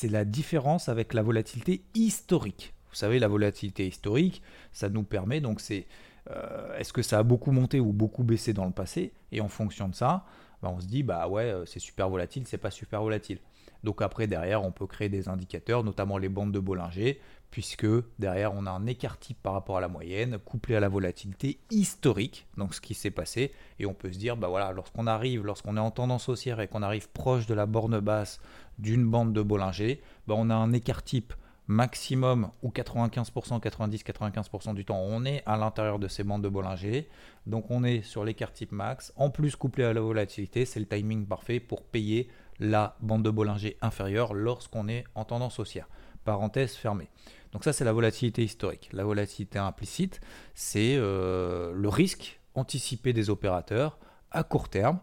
c'est 0.02 0.08
la 0.08 0.24
différence 0.24 0.88
avec 0.88 1.14
la 1.14 1.22
volatilité 1.22 1.84
historique. 1.94 2.74
Vous 2.90 2.96
savez, 2.96 3.20
la 3.20 3.28
volatilité 3.28 3.86
historique, 3.86 4.42
ça 4.72 4.88
nous 4.88 5.04
permet, 5.04 5.40
donc 5.40 5.60
c'est 5.60 5.86
euh, 6.28 6.76
est-ce 6.76 6.92
que 6.92 7.02
ça 7.02 7.20
a 7.20 7.22
beaucoup 7.22 7.52
monté 7.52 7.78
ou 7.78 7.92
beaucoup 7.92 8.24
baissé 8.24 8.52
dans 8.52 8.64
le 8.64 8.72
passé? 8.72 9.12
Et 9.30 9.40
en 9.40 9.46
fonction 9.46 9.88
de 9.88 9.94
ça, 9.94 10.24
bah, 10.60 10.72
on 10.74 10.80
se 10.80 10.86
dit, 10.86 11.04
bah 11.04 11.28
ouais, 11.28 11.44
euh, 11.44 11.64
c'est 11.66 11.78
super 11.78 12.10
volatile, 12.10 12.48
c'est 12.48 12.58
pas 12.58 12.72
super 12.72 13.00
volatile. 13.00 13.38
Donc 13.84 14.02
après, 14.02 14.26
derrière, 14.26 14.64
on 14.64 14.72
peut 14.72 14.88
créer 14.88 15.08
des 15.08 15.28
indicateurs, 15.28 15.84
notamment 15.84 16.18
les 16.18 16.28
bandes 16.28 16.50
de 16.50 16.58
Bollinger, 16.58 17.20
puisque 17.52 17.86
derrière, 18.18 18.54
on 18.54 18.66
a 18.66 18.70
un 18.70 18.86
écart 18.86 19.18
type 19.18 19.36
par 19.40 19.52
rapport 19.52 19.76
à 19.76 19.80
la 19.80 19.86
moyenne, 19.86 20.38
couplé 20.38 20.74
à 20.74 20.80
la 20.80 20.88
volatilité 20.88 21.60
historique, 21.70 22.46
donc 22.56 22.74
ce 22.74 22.80
qui 22.80 22.94
s'est 22.94 23.10
passé, 23.10 23.52
et 23.78 23.84
on 23.84 23.92
peut 23.92 24.10
se 24.10 24.18
dire, 24.18 24.38
bah 24.38 24.48
voilà, 24.48 24.72
lorsqu'on 24.72 25.06
arrive, 25.06 25.44
lorsqu'on 25.44 25.76
est 25.76 25.80
en 25.80 25.90
tendance 25.90 26.30
haussière 26.30 26.60
et 26.60 26.66
qu'on 26.66 26.82
arrive 26.82 27.10
proche 27.10 27.46
de 27.46 27.52
la 27.52 27.66
borne 27.66 28.00
basse 28.00 28.40
d'une 28.78 29.08
bande 29.08 29.34
de 29.34 29.42
Bollinger, 29.42 30.00
bah 30.26 30.34
on 30.36 30.48
a 30.48 30.54
un 30.54 30.72
écart 30.72 31.04
type 31.04 31.34
maximum 31.68 32.50
ou 32.62 32.70
95%, 32.70 33.60
90-95% 33.60 34.74
du 34.74 34.86
temps, 34.86 35.00
on 35.00 35.24
est 35.26 35.42
à 35.44 35.58
l'intérieur 35.58 35.98
de 35.98 36.08
ces 36.08 36.24
bandes 36.24 36.42
de 36.42 36.48
Bollinger. 36.48 37.08
Donc 37.46 37.70
on 37.70 37.84
est 37.84 38.02
sur 38.02 38.24
l'écart 38.24 38.52
type 38.52 38.72
max. 38.72 39.12
En 39.16 39.30
plus, 39.30 39.56
couplé 39.56 39.84
à 39.84 39.92
la 39.92 40.00
volatilité, 40.00 40.64
c'est 40.64 40.80
le 40.80 40.86
timing 40.86 41.26
parfait 41.26 41.60
pour 41.60 41.82
payer 41.82 42.28
la 42.60 42.96
bande 43.00 43.22
de 43.22 43.30
Bollinger 43.30 43.76
inférieure 43.82 44.34
lorsqu'on 44.34 44.88
est 44.88 45.04
en 45.14 45.24
tendance 45.24 45.58
haussière. 45.58 45.88
Parenthèse 46.24 46.74
fermée. 46.74 47.08
Donc 47.52 47.64
ça, 47.64 47.72
c'est 47.72 47.84
la 47.84 47.92
volatilité 47.92 48.42
historique. 48.42 48.88
La 48.92 49.04
volatilité 49.04 49.58
implicite, 49.58 50.20
c'est 50.54 50.96
euh, 50.96 51.72
le 51.74 51.88
risque 51.88 52.40
anticipé 52.54 53.12
des 53.12 53.30
opérateurs 53.30 53.98
à 54.30 54.42
court 54.42 54.68
terme. 54.68 54.98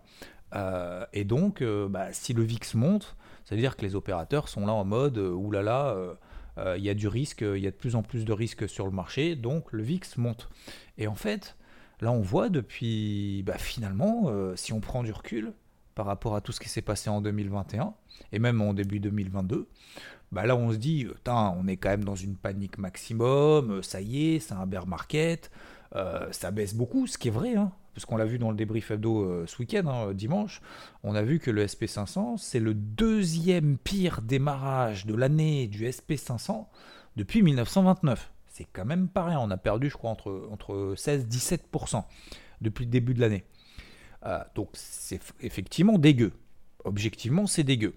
Euh, 0.55 1.05
et 1.13 1.25
donc, 1.25 1.61
euh, 1.61 1.87
bah, 1.87 2.11
si 2.11 2.33
le 2.33 2.43
VIX 2.43 2.73
monte, 2.75 3.15
ça 3.45 3.55
veut 3.55 3.61
dire 3.61 3.77
que 3.77 3.83
les 3.83 3.95
opérateurs 3.95 4.49
sont 4.49 4.65
là 4.65 4.73
en 4.73 4.85
mode 4.85 5.17
oulala, 5.17 5.95
il 6.75 6.83
y 6.83 6.89
a 6.89 6.93
du 6.93 7.07
risque, 7.07 7.39
il 7.41 7.59
y 7.59 7.67
a 7.67 7.71
de 7.71 7.75
plus 7.75 7.95
en 7.95 8.03
plus 8.03 8.25
de 8.25 8.33
risques 8.33 8.67
sur 8.67 8.85
le 8.85 8.91
marché, 8.91 9.37
donc 9.37 9.71
le 9.71 9.81
VIX 9.81 10.17
monte. 10.17 10.49
Et 10.97 11.07
en 11.07 11.15
fait, 11.15 11.55
là, 12.01 12.11
on 12.11 12.19
voit 12.19 12.49
depuis, 12.49 13.43
bah, 13.43 13.57
finalement, 13.57 14.29
si 14.55 14.73
on 14.73 14.81
prend 14.81 15.01
du 15.01 15.13
recul 15.13 15.53
par 15.95 16.05
rapport 16.05 16.35
à 16.35 16.41
tout 16.41 16.51
ce 16.51 16.59
qui 16.59 16.67
s'est 16.67 16.81
passé 16.81 17.09
en 17.09 17.21
2021 17.21 17.93
et 18.33 18.39
même 18.39 18.61
en 18.61 18.73
début 18.73 18.99
2022, 18.99 19.69
bah 20.31 20.45
là 20.45 20.55
on 20.55 20.71
se 20.71 20.77
dit, 20.77 21.07
on 21.27 21.67
est 21.67 21.77
quand 21.77 21.89
même 21.89 22.03
dans 22.03 22.15
une 22.15 22.35
panique 22.35 22.77
maximum, 22.77 23.81
ça 23.83 24.01
y 24.01 24.35
est, 24.35 24.39
c'est 24.39 24.53
un 24.53 24.65
bear 24.65 24.87
market, 24.87 25.51
euh, 25.95 26.27
ça 26.31 26.51
baisse 26.51 26.75
beaucoup, 26.75 27.07
ce 27.07 27.17
qui 27.17 27.29
est 27.29 27.31
vrai, 27.31 27.55
hein, 27.55 27.71
parce 27.93 28.05
qu'on 28.05 28.17
l'a 28.17 28.25
vu 28.25 28.37
dans 28.37 28.51
le 28.51 28.55
débrief 28.55 28.91
hebdo 28.91 29.23
euh, 29.23 29.45
ce 29.47 29.57
week-end, 29.59 29.87
hein, 29.87 30.13
dimanche, 30.13 30.61
on 31.03 31.15
a 31.15 31.21
vu 31.21 31.39
que 31.39 31.49
le 31.49 31.65
SP500, 31.65 32.37
c'est 32.37 32.59
le 32.59 32.73
deuxième 32.73 33.77
pire 33.77 34.21
démarrage 34.21 35.05
de 35.05 35.15
l'année 35.15 35.67
du 35.67 35.85
SP500 35.85 36.67
depuis 37.15 37.41
1929. 37.41 38.31
C'est 38.47 38.67
quand 38.71 38.85
même 38.85 39.07
pas 39.07 39.25
rien, 39.25 39.39
on 39.39 39.49
a 39.51 39.57
perdu, 39.57 39.89
je 39.89 39.95
crois, 39.95 40.11
entre, 40.11 40.47
entre 40.51 40.93
16 40.95 41.27
17% 41.27 42.03
depuis 42.61 42.85
le 42.85 42.91
début 42.91 43.13
de 43.13 43.21
l'année. 43.21 43.45
Euh, 44.25 44.39
donc 44.55 44.69
c'est 44.73 45.21
effectivement 45.41 45.97
dégueu. 45.97 46.33
Objectivement, 46.83 47.47
c'est 47.47 47.63
dégueu. 47.63 47.95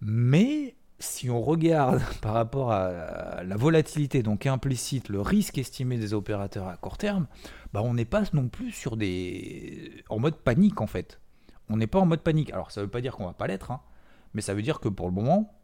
Mais 0.00 0.74
si 0.98 1.30
on 1.30 1.40
regarde 1.42 2.02
par 2.22 2.34
rapport 2.34 2.72
à 2.72 3.42
la 3.44 3.56
volatilité, 3.56 4.22
donc 4.22 4.46
implicite, 4.46 5.08
le 5.08 5.20
risque 5.20 5.58
estimé 5.58 5.98
des 5.98 6.14
opérateurs 6.14 6.68
à 6.68 6.76
court 6.76 6.98
terme, 6.98 7.26
bah 7.72 7.82
on 7.82 7.94
n'est 7.94 8.04
pas 8.04 8.22
non 8.32 8.48
plus 8.48 8.72
sur 8.72 8.96
des. 8.96 10.04
en 10.08 10.18
mode 10.18 10.36
panique 10.36 10.80
en 10.80 10.86
fait. 10.86 11.20
On 11.68 11.76
n'est 11.76 11.86
pas 11.86 11.98
en 11.98 12.06
mode 12.06 12.20
panique. 12.20 12.52
Alors 12.52 12.70
ça 12.70 12.80
ne 12.80 12.86
veut 12.86 12.90
pas 12.90 13.00
dire 13.00 13.16
qu'on 13.16 13.26
va 13.26 13.32
pas 13.32 13.46
l'être, 13.46 13.70
hein, 13.70 13.80
mais 14.34 14.42
ça 14.42 14.54
veut 14.54 14.62
dire 14.62 14.80
que 14.80 14.88
pour 14.88 15.06
le 15.06 15.12
moment, 15.12 15.54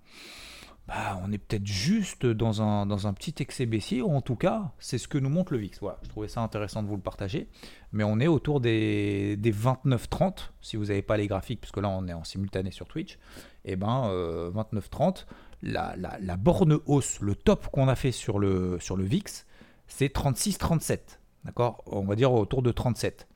bah, 0.90 1.20
on 1.22 1.30
est 1.30 1.38
peut-être 1.38 1.68
juste 1.68 2.26
dans 2.26 2.62
un, 2.62 3.14
petit 3.14 3.36
excès 3.38 3.64
baissier, 3.64 4.02
ou 4.02 4.10
en 4.10 4.20
tout 4.20 4.34
cas, 4.34 4.72
c'est 4.80 4.98
ce 4.98 5.06
que 5.06 5.18
nous 5.18 5.28
montre 5.28 5.52
le 5.52 5.60
VIX. 5.60 5.78
Voilà, 5.78 6.00
je 6.02 6.08
trouvais 6.08 6.26
ça 6.26 6.40
intéressant 6.40 6.82
de 6.82 6.88
vous 6.88 6.96
le 6.96 7.00
partager. 7.00 7.48
Mais 7.92 8.02
on 8.02 8.18
est 8.18 8.26
autour 8.26 8.60
des, 8.60 9.36
des 9.36 9.52
29-30, 9.52 10.50
si 10.60 10.76
vous 10.76 10.86
n'avez 10.86 11.02
pas 11.02 11.16
les 11.16 11.28
graphiques, 11.28 11.60
puisque 11.60 11.76
là 11.76 11.88
on 11.88 12.08
est 12.08 12.12
en 12.12 12.24
simultané 12.24 12.72
sur 12.72 12.88
Twitch. 12.88 13.20
Et 13.64 13.74
eh 13.74 13.76
ben 13.76 14.10
29-30, 14.52 15.26
euh, 15.62 15.96
la, 16.22 16.36
borne 16.36 16.80
hausse, 16.86 17.20
le 17.20 17.36
top 17.36 17.68
qu'on 17.68 17.86
a 17.86 17.94
fait 17.94 18.10
sur 18.10 18.40
le, 18.40 18.78
sur 18.80 18.96
le 18.96 19.04
VIX, 19.04 19.46
c'est 19.86 20.12
36-37. 20.12 20.98
D'accord? 21.44 21.84
On 21.86 22.02
va 22.02 22.16
dire 22.16 22.32
autour 22.32 22.62
de 22.62 22.72
37. 22.72 23.28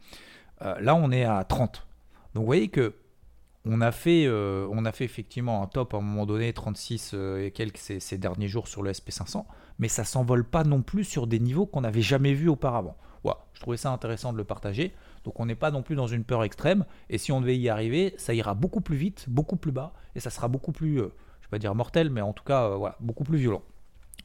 Euh, 0.63 0.81
là, 0.81 0.97
on 0.97 1.13
est 1.13 1.25
à 1.25 1.45
30. 1.45 1.87
Donc 2.35 2.41
vous 2.41 2.47
voyez 2.47 2.67
que 2.67 2.95
on 3.67 3.81
a, 3.81 3.93
fait, 3.93 4.27
euh, 4.27 4.69
on 4.71 4.85
a 4.85 4.93
fait 4.93 5.05
effectivement 5.05 5.63
un 5.63 5.67
top 5.67 5.95
à 5.95 5.97
un 5.97 6.01
moment 6.01 6.27
donné, 6.27 6.53
36 6.53 7.13
euh, 7.15 7.47
et 7.47 7.51
quelques 7.51 7.79
ces, 7.79 8.19
derniers 8.19 8.49
jours 8.49 8.69
sur 8.69 8.83
le 8.83 8.93
SP500, 8.93 9.45
mais 9.79 9.89
ça 9.89 10.05
s'envole 10.05 10.45
pas 10.45 10.65
non 10.65 10.83
plus 10.83 11.05
sur 11.05 11.27
des 11.27 11.41
niveaux 11.41 11.67
qu'on 11.67 11.81
n'avait 11.81 12.03
jamais 12.03 12.35
vus 12.35 12.49
auparavant. 12.49 12.97
Je 13.55 13.61
trouvais 13.61 13.77
ça 13.77 13.91
intéressant 13.91 14.33
de 14.33 14.37
le 14.37 14.45
partager. 14.45 14.93
Donc 15.25 15.41
on 15.41 15.47
n'est 15.47 15.55
pas 15.55 15.71
non 15.71 15.83
plus 15.83 15.97
dans 15.97 16.07
une 16.07 16.25
peur 16.25 16.45
extrême, 16.45 16.85
et 17.09 17.17
si 17.17 17.33
on 17.33 17.41
devait 17.41 17.57
y 17.57 17.71
arriver, 17.71 18.15
ça 18.19 18.35
ira 18.35 18.53
beaucoup 18.53 18.83
plus 18.83 18.97
vite, 18.97 19.25
beaucoup 19.29 19.57
plus 19.57 19.73
bas, 19.73 19.95
et 20.15 20.21
ça 20.21 20.29
sera 20.29 20.49
beaucoup 20.49 20.73
plus, 20.73 20.99
euh, 20.99 21.13
je 21.41 21.47
ne 21.47 21.49
vais 21.49 21.51
pas 21.51 21.59
dire 21.59 21.75
mortel, 21.75 22.11
mais 22.11 22.21
en 22.21 22.35
tout 22.35 22.45
cas, 22.45 22.69
voilà, 22.69 22.97
beaucoup 23.01 23.25
plus 23.25 23.39
violent. 23.39 23.63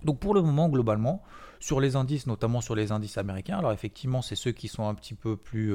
Donc 0.03 0.19
pour 0.19 0.33
le 0.33 0.41
moment, 0.41 0.67
globalement, 0.67 1.21
sur 1.61 1.79
les 1.79 1.95
indices, 1.95 2.27
notamment 2.27 2.59
sur 2.59 2.75
les 2.75 2.91
indices 2.91 3.17
américains, 3.17 3.59
alors 3.59 3.71
effectivement, 3.71 4.21
c'est 4.21 4.35
ceux 4.35 4.51
qui 4.51 4.67
sont 4.67 4.87
un 4.87 4.93
petit 4.93 5.13
peu 5.13 5.37
plus 5.37 5.73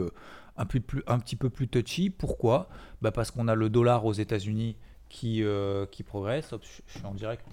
un, 0.57 0.67
un 1.07 1.19
petit 1.19 1.37
peu 1.37 1.51
plus 1.51 1.69
touchy. 1.69 2.11
Pourquoi? 2.11 2.69
Bah 3.03 3.11
Parce 3.13 3.31
qu'on 3.31 3.49
a 3.49 3.55
le 3.55 3.69
dollar 3.69 4.05
aux 4.05 4.13
États-Unis 4.13 4.77
qui, 5.09 5.43
euh, 5.43 5.87
qui 5.87 6.03
progresse. 6.03 6.55
je 6.61 6.93
suis 6.93 7.07
en 7.07 7.15
direct, 7.15 7.47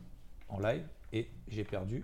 en 0.50 0.60
live, 0.60 0.86
et 1.14 1.30
j'ai 1.48 1.64
perdu 1.64 2.04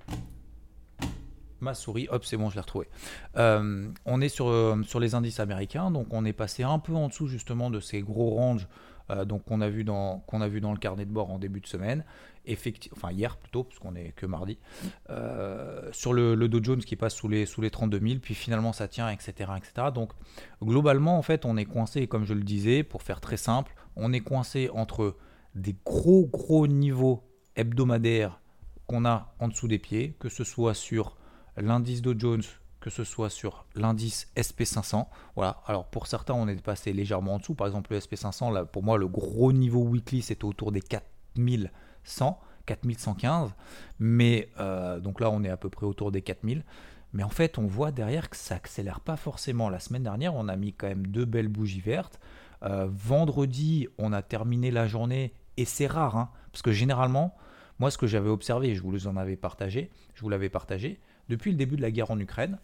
ma 1.59 1.73
souris. 1.73 2.07
Hop, 2.11 2.23
c'est 2.25 2.37
bon, 2.37 2.49
je 2.49 2.55
l'ai 2.55 2.61
retrouvé. 2.61 2.87
Euh, 3.35 3.89
on 4.05 4.21
est 4.21 4.29
sur, 4.29 4.47
euh, 4.47 4.81
sur 4.83 4.99
les 4.99 5.15
indices 5.15 5.39
américains, 5.39 5.91
donc 5.91 6.07
on 6.11 6.25
est 6.25 6.33
passé 6.33 6.63
un 6.63 6.79
peu 6.79 6.93
en 6.93 7.07
dessous 7.07 7.27
justement 7.27 7.69
de 7.69 7.79
ces 7.79 8.01
gros 8.01 8.31
ranges 8.31 8.67
donc 9.25 9.45
qu'on 9.45 9.61
a, 9.61 9.69
vu 9.69 9.83
dans, 9.83 10.19
qu'on 10.27 10.41
a 10.41 10.47
vu 10.47 10.59
dans 10.59 10.71
le 10.71 10.77
carnet 10.77 11.05
de 11.05 11.11
bord 11.11 11.31
en 11.31 11.39
début 11.39 11.61
de 11.61 11.67
semaine 11.67 12.03
enfin 12.93 13.11
hier 13.11 13.37
plutôt, 13.37 13.63
puisqu'on 13.63 13.95
est 13.95 14.13
que 14.15 14.25
mardi, 14.25 14.57
euh, 15.09 15.89
sur 15.91 16.13
le, 16.13 16.35
Dow 16.47 16.63
Jones 16.63 16.79
qui 16.79 16.95
passe 16.95 17.15
sous 17.15 17.27
les, 17.27 17.45
sous 17.45 17.61
les 17.61 17.69
32 17.69 17.99
000, 17.99 18.19
puis 18.21 18.35
finalement 18.35 18.73
ça 18.73 18.87
tient, 18.87 19.09
etc., 19.09 19.51
etc. 19.57 19.87
Donc 19.93 20.11
globalement, 20.61 21.17
en 21.17 21.21
fait, 21.21 21.45
on 21.45 21.57
est 21.57 21.65
coincé, 21.65 22.07
comme 22.07 22.25
je 22.25 22.33
le 22.33 22.43
disais, 22.43 22.83
pour 22.83 23.03
faire 23.03 23.21
très 23.21 23.37
simple, 23.37 23.73
on 23.95 24.13
est 24.13 24.21
coincé 24.21 24.69
entre 24.73 25.17
des 25.55 25.75
gros, 25.85 26.25
gros 26.25 26.67
niveaux 26.67 27.23
hebdomadaires 27.55 28.39
qu'on 28.85 29.05
a 29.05 29.33
en 29.39 29.47
dessous 29.47 29.67
des 29.67 29.79
pieds, 29.79 30.15
que 30.19 30.29
ce 30.29 30.43
soit 30.43 30.73
sur 30.73 31.17
l'indice 31.57 32.01
Dow 32.01 32.13
Jones, 32.17 32.43
que 32.87 32.93
ce 32.93 33.03
soit 33.03 33.29
sur 33.29 33.65
l'indice 33.75 34.31
SP500. 34.37 35.07
Voilà. 35.35 35.61
Alors 35.65 35.87
pour 35.87 36.07
certains, 36.07 36.33
on 36.33 36.47
est 36.47 36.61
passé 36.61 36.93
légèrement 36.93 37.33
en 37.33 37.39
dessous. 37.39 37.53
Par 37.53 37.67
exemple, 37.67 37.91
le 37.91 37.99
SP500, 37.99 38.53
là, 38.53 38.63
pour 38.63 38.81
moi, 38.81 38.97
le 38.97 39.09
gros 39.09 39.51
niveau 39.51 39.81
weekly, 39.81 40.21
c'était 40.21 40.45
autour 40.45 40.71
des 40.71 40.79
4000 40.79 41.69
100, 42.05 42.39
4115. 42.65 43.53
Mais 43.99 44.47
euh, 44.61 45.01
donc 45.01 45.19
là, 45.19 45.29
on 45.29 45.43
est 45.43 45.49
à 45.49 45.57
peu 45.57 45.69
près 45.69 45.85
autour 45.85 46.13
des 46.13 46.21
4000. 46.21 46.63
Mais 47.11 47.23
en 47.23 47.29
fait, 47.29 47.57
on 47.57 47.67
voit 47.67 47.91
derrière 47.91 48.29
que 48.29 48.37
ça 48.37 48.55
accélère 48.55 49.01
pas 49.01 49.17
forcément. 49.17 49.67
La 49.67 49.81
semaine 49.81 50.03
dernière, 50.03 50.33
on 50.33 50.47
a 50.47 50.55
mis 50.55 50.71
quand 50.71 50.87
même 50.87 51.07
deux 51.07 51.25
belles 51.25 51.49
bougies 51.49 51.81
vertes. 51.81 52.21
Euh, 52.63 52.87
vendredi, 52.89 53.89
on 53.97 54.13
a 54.13 54.21
terminé 54.21 54.71
la 54.71 54.87
journée 54.87 55.33
et 55.57 55.65
c'est 55.65 55.87
rare, 55.87 56.15
hein, 56.15 56.29
parce 56.53 56.61
que 56.61 56.71
généralement, 56.71 57.35
moi, 57.79 57.91
ce 57.91 57.97
que 57.97 58.07
j'avais 58.07 58.29
observé, 58.29 58.75
je 58.75 58.81
vous 58.81 59.07
en 59.07 59.17
avais 59.17 59.35
partagé, 59.35 59.91
je 60.15 60.21
vous 60.21 60.29
l'avais 60.29 60.49
partagé, 60.49 61.01
depuis 61.29 61.51
le 61.51 61.57
début 61.57 61.75
de 61.75 61.81
la 61.81 61.91
guerre 61.91 62.11
en 62.11 62.19
Ukraine, 62.19 62.57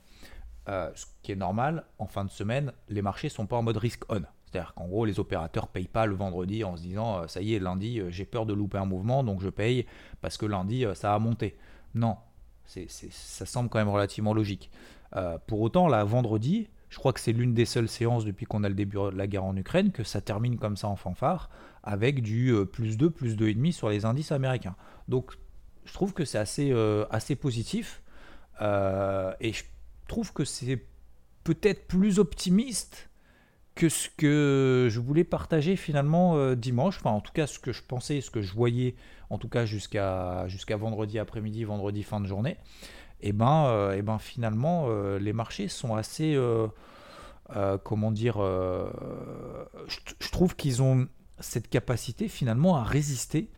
euh, 0.70 0.91
ce 0.96 1.05
qui 1.22 1.34
est 1.34 1.36
normal, 1.36 1.84
en 2.00 2.08
fin 2.08 2.24
de 2.24 2.29
semaine, 2.29 2.72
les 2.88 3.01
marchés 3.01 3.29
sont 3.29 3.46
pas 3.46 3.58
en 3.58 3.63
mode 3.63 3.77
risk 3.77 4.03
on. 4.10 4.22
C'est-à-dire 4.46 4.74
qu'en 4.75 4.88
gros, 4.88 5.03
les 5.03 5.20
opérateurs 5.20 5.67
payent 5.67 5.88
pas 5.88 6.05
le 6.05 6.15
vendredi 6.15 6.63
en 6.63 6.77
se 6.77 6.84
disant 6.84 7.24
euh, 7.24 7.27
ça 7.27 7.41
y 7.41 7.55
est, 7.55 7.60
lundi, 7.60 8.00
euh, 8.00 8.10
j'ai 8.10 8.25
peur 8.25 8.46
de 8.46 8.53
louper 8.53 8.77
un 8.77 8.86
mouvement, 8.86 9.24
donc 9.24 9.41
je 9.41 9.50
paye 9.50 9.86
parce 10.22 10.38
que 10.38 10.46
lundi, 10.46 10.86
ça 10.93 11.13
a 11.13 11.20
monté. 11.20 11.58
Non, 11.96 12.17
c'est, 12.65 12.88
ça 12.89 13.46
semble 13.46 13.70
quand 13.70 13.79
même 13.79 13.89
relativement 13.89 14.34
logique. 14.34 14.72
pour 15.48 15.62
autant, 15.62 15.88
là, 15.88 16.03
vendredi, 16.03 16.70
je 16.89 16.98
crois 16.98 17.12
que 17.13 17.20
c'est 17.20 17.34
l'une 17.34 17.53
des 17.53 17.65
seules 17.65 17.89
séances 17.89 18.25
depuis 18.25 18.46
qu'on 18.46 18.63
a 18.63 18.70
le 18.70 18.75
début 18.75 18.98
de 18.98 19.17
la 19.17 19.27
guerre 19.27 19.43
en 19.43 19.55
Ukraine 19.55 19.91
que 19.91 20.03
ça 20.03 20.22
termine 20.22 20.58
comme 20.58 20.77
ça 20.77 20.88
en 20.88 20.96
fanfare, 20.96 21.50
avec 21.84 22.22
du 22.22 22.55
plus 22.72 22.98
2, 22.98 23.10
plus 23.10 23.36
2,5 23.36 23.72
sur 23.74 23.89
les 23.89 24.05
indices 24.05 24.32
américains. 24.32 24.75
Donc, 25.08 25.34
je 25.86 25.93
trouve 25.93 26.13
que 26.13 26.25
c'est 26.25 26.38
assez, 26.38 26.74
assez 27.12 27.36
positif. 27.36 28.01
et 28.62 29.53
je 29.53 29.63
trouve 30.07 30.33
que 30.33 30.45
c'est 30.45 30.86
peut-être 31.43 31.88
plus 31.88 32.19
optimiste 32.19 33.10
que 33.75 33.89
ce 33.89 34.10
que 34.15 34.88
je 34.89 35.00
voulais 35.00 35.24
partager 35.24 35.75
finalement 35.75 36.36
euh, 36.36 36.55
dimanche, 36.55 36.98
enfin 36.98 37.12
en 37.12 37.22
tout 37.22 37.33
cas 37.33 37.48
ce 37.48 37.60
que 37.60 37.72
je 37.72 37.81
pensais, 37.81 38.22
ce 38.22 38.29
que 38.29 38.41
je 38.41 38.53
voyais 38.53 38.95
en 39.29 39.38
tout 39.38 39.50
cas 39.50 39.65
jusqu'à 39.65 40.48
jusqu'à 40.48 40.77
vendredi 40.77 41.17
après-midi, 41.17 41.63
vendredi 41.63 42.03
fin 42.03 42.19
de 42.19 42.27
journée, 42.27 42.57
et 43.22 43.29
eh 43.29 43.33
ben, 43.33 43.63
et 43.63 43.67
euh, 43.67 43.95
eh 43.98 44.01
ben 44.01 44.19
finalement 44.19 44.86
euh, 44.89 45.17
les 45.17 45.33
marchés 45.33 45.67
sont 45.67 45.95
assez, 45.95 46.38
comment 47.83 48.12
dire, 48.12 48.38
je, 48.38 50.29
trouve 50.31 50.55
qu'ils 50.55 50.81
ont 50.81 51.07
cette 51.39 51.69
capacité 51.69 52.27
finalement 52.27 52.75
à 52.77 52.83
résister 52.83 53.50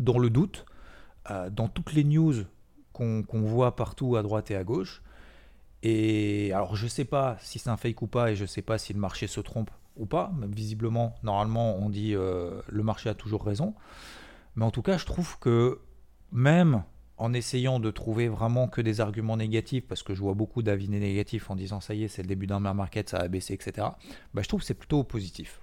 dans 0.00 0.18
le 0.18 0.30
doute, 0.30 0.64
dans 1.50 1.68
toutes 1.68 1.92
les 1.92 2.04
news 2.04 2.34
qu'on 2.92 3.24
voit 3.32 3.76
partout 3.76 4.16
à 4.16 4.22
droite 4.22 4.50
et 4.50 4.56
à 4.56 4.64
gauche, 4.64 5.02
et 5.82 6.52
alors, 6.52 6.76
je 6.76 6.84
ne 6.84 6.88
sais 6.88 7.04
pas 7.04 7.36
si 7.40 7.58
c'est 7.58 7.70
un 7.70 7.76
fake 7.76 8.02
ou 8.02 8.06
pas, 8.06 8.30
et 8.30 8.36
je 8.36 8.42
ne 8.42 8.46
sais 8.46 8.62
pas 8.62 8.78
si 8.78 8.92
le 8.92 8.98
marché 8.98 9.26
se 9.26 9.40
trompe 9.40 9.70
ou 9.96 10.06
pas. 10.06 10.32
Visiblement, 10.48 11.14
normalement, 11.22 11.76
on 11.76 11.90
dit 11.90 12.14
euh, 12.14 12.60
le 12.68 12.82
marché 12.82 13.08
a 13.08 13.14
toujours 13.14 13.44
raison. 13.44 13.74
Mais 14.56 14.64
en 14.64 14.70
tout 14.70 14.82
cas, 14.82 14.98
je 14.98 15.04
trouve 15.04 15.38
que 15.38 15.80
même 16.32 16.82
en 17.18 17.32
essayant 17.32 17.80
de 17.80 17.90
trouver 17.90 18.28
vraiment 18.28 18.68
que 18.68 18.80
des 18.80 19.00
arguments 19.00 19.36
négatifs, 19.36 19.86
parce 19.86 20.02
que 20.02 20.14
je 20.14 20.20
vois 20.20 20.34
beaucoup 20.34 20.62
d'avis 20.62 20.88
négatifs 20.88 21.50
en 21.50 21.56
disant 21.56 21.80
ça 21.80 21.94
y 21.94 22.04
est, 22.04 22.08
c'est 22.08 22.22
le 22.22 22.28
début 22.28 22.46
d'un 22.46 22.60
market, 22.60 23.08
ça 23.08 23.18
a 23.18 23.28
baissé, 23.28 23.54
etc. 23.54 23.88
Bah, 24.34 24.42
je 24.42 24.48
trouve 24.48 24.60
que 24.60 24.66
c'est 24.66 24.74
plutôt 24.74 25.02
positif. 25.02 25.60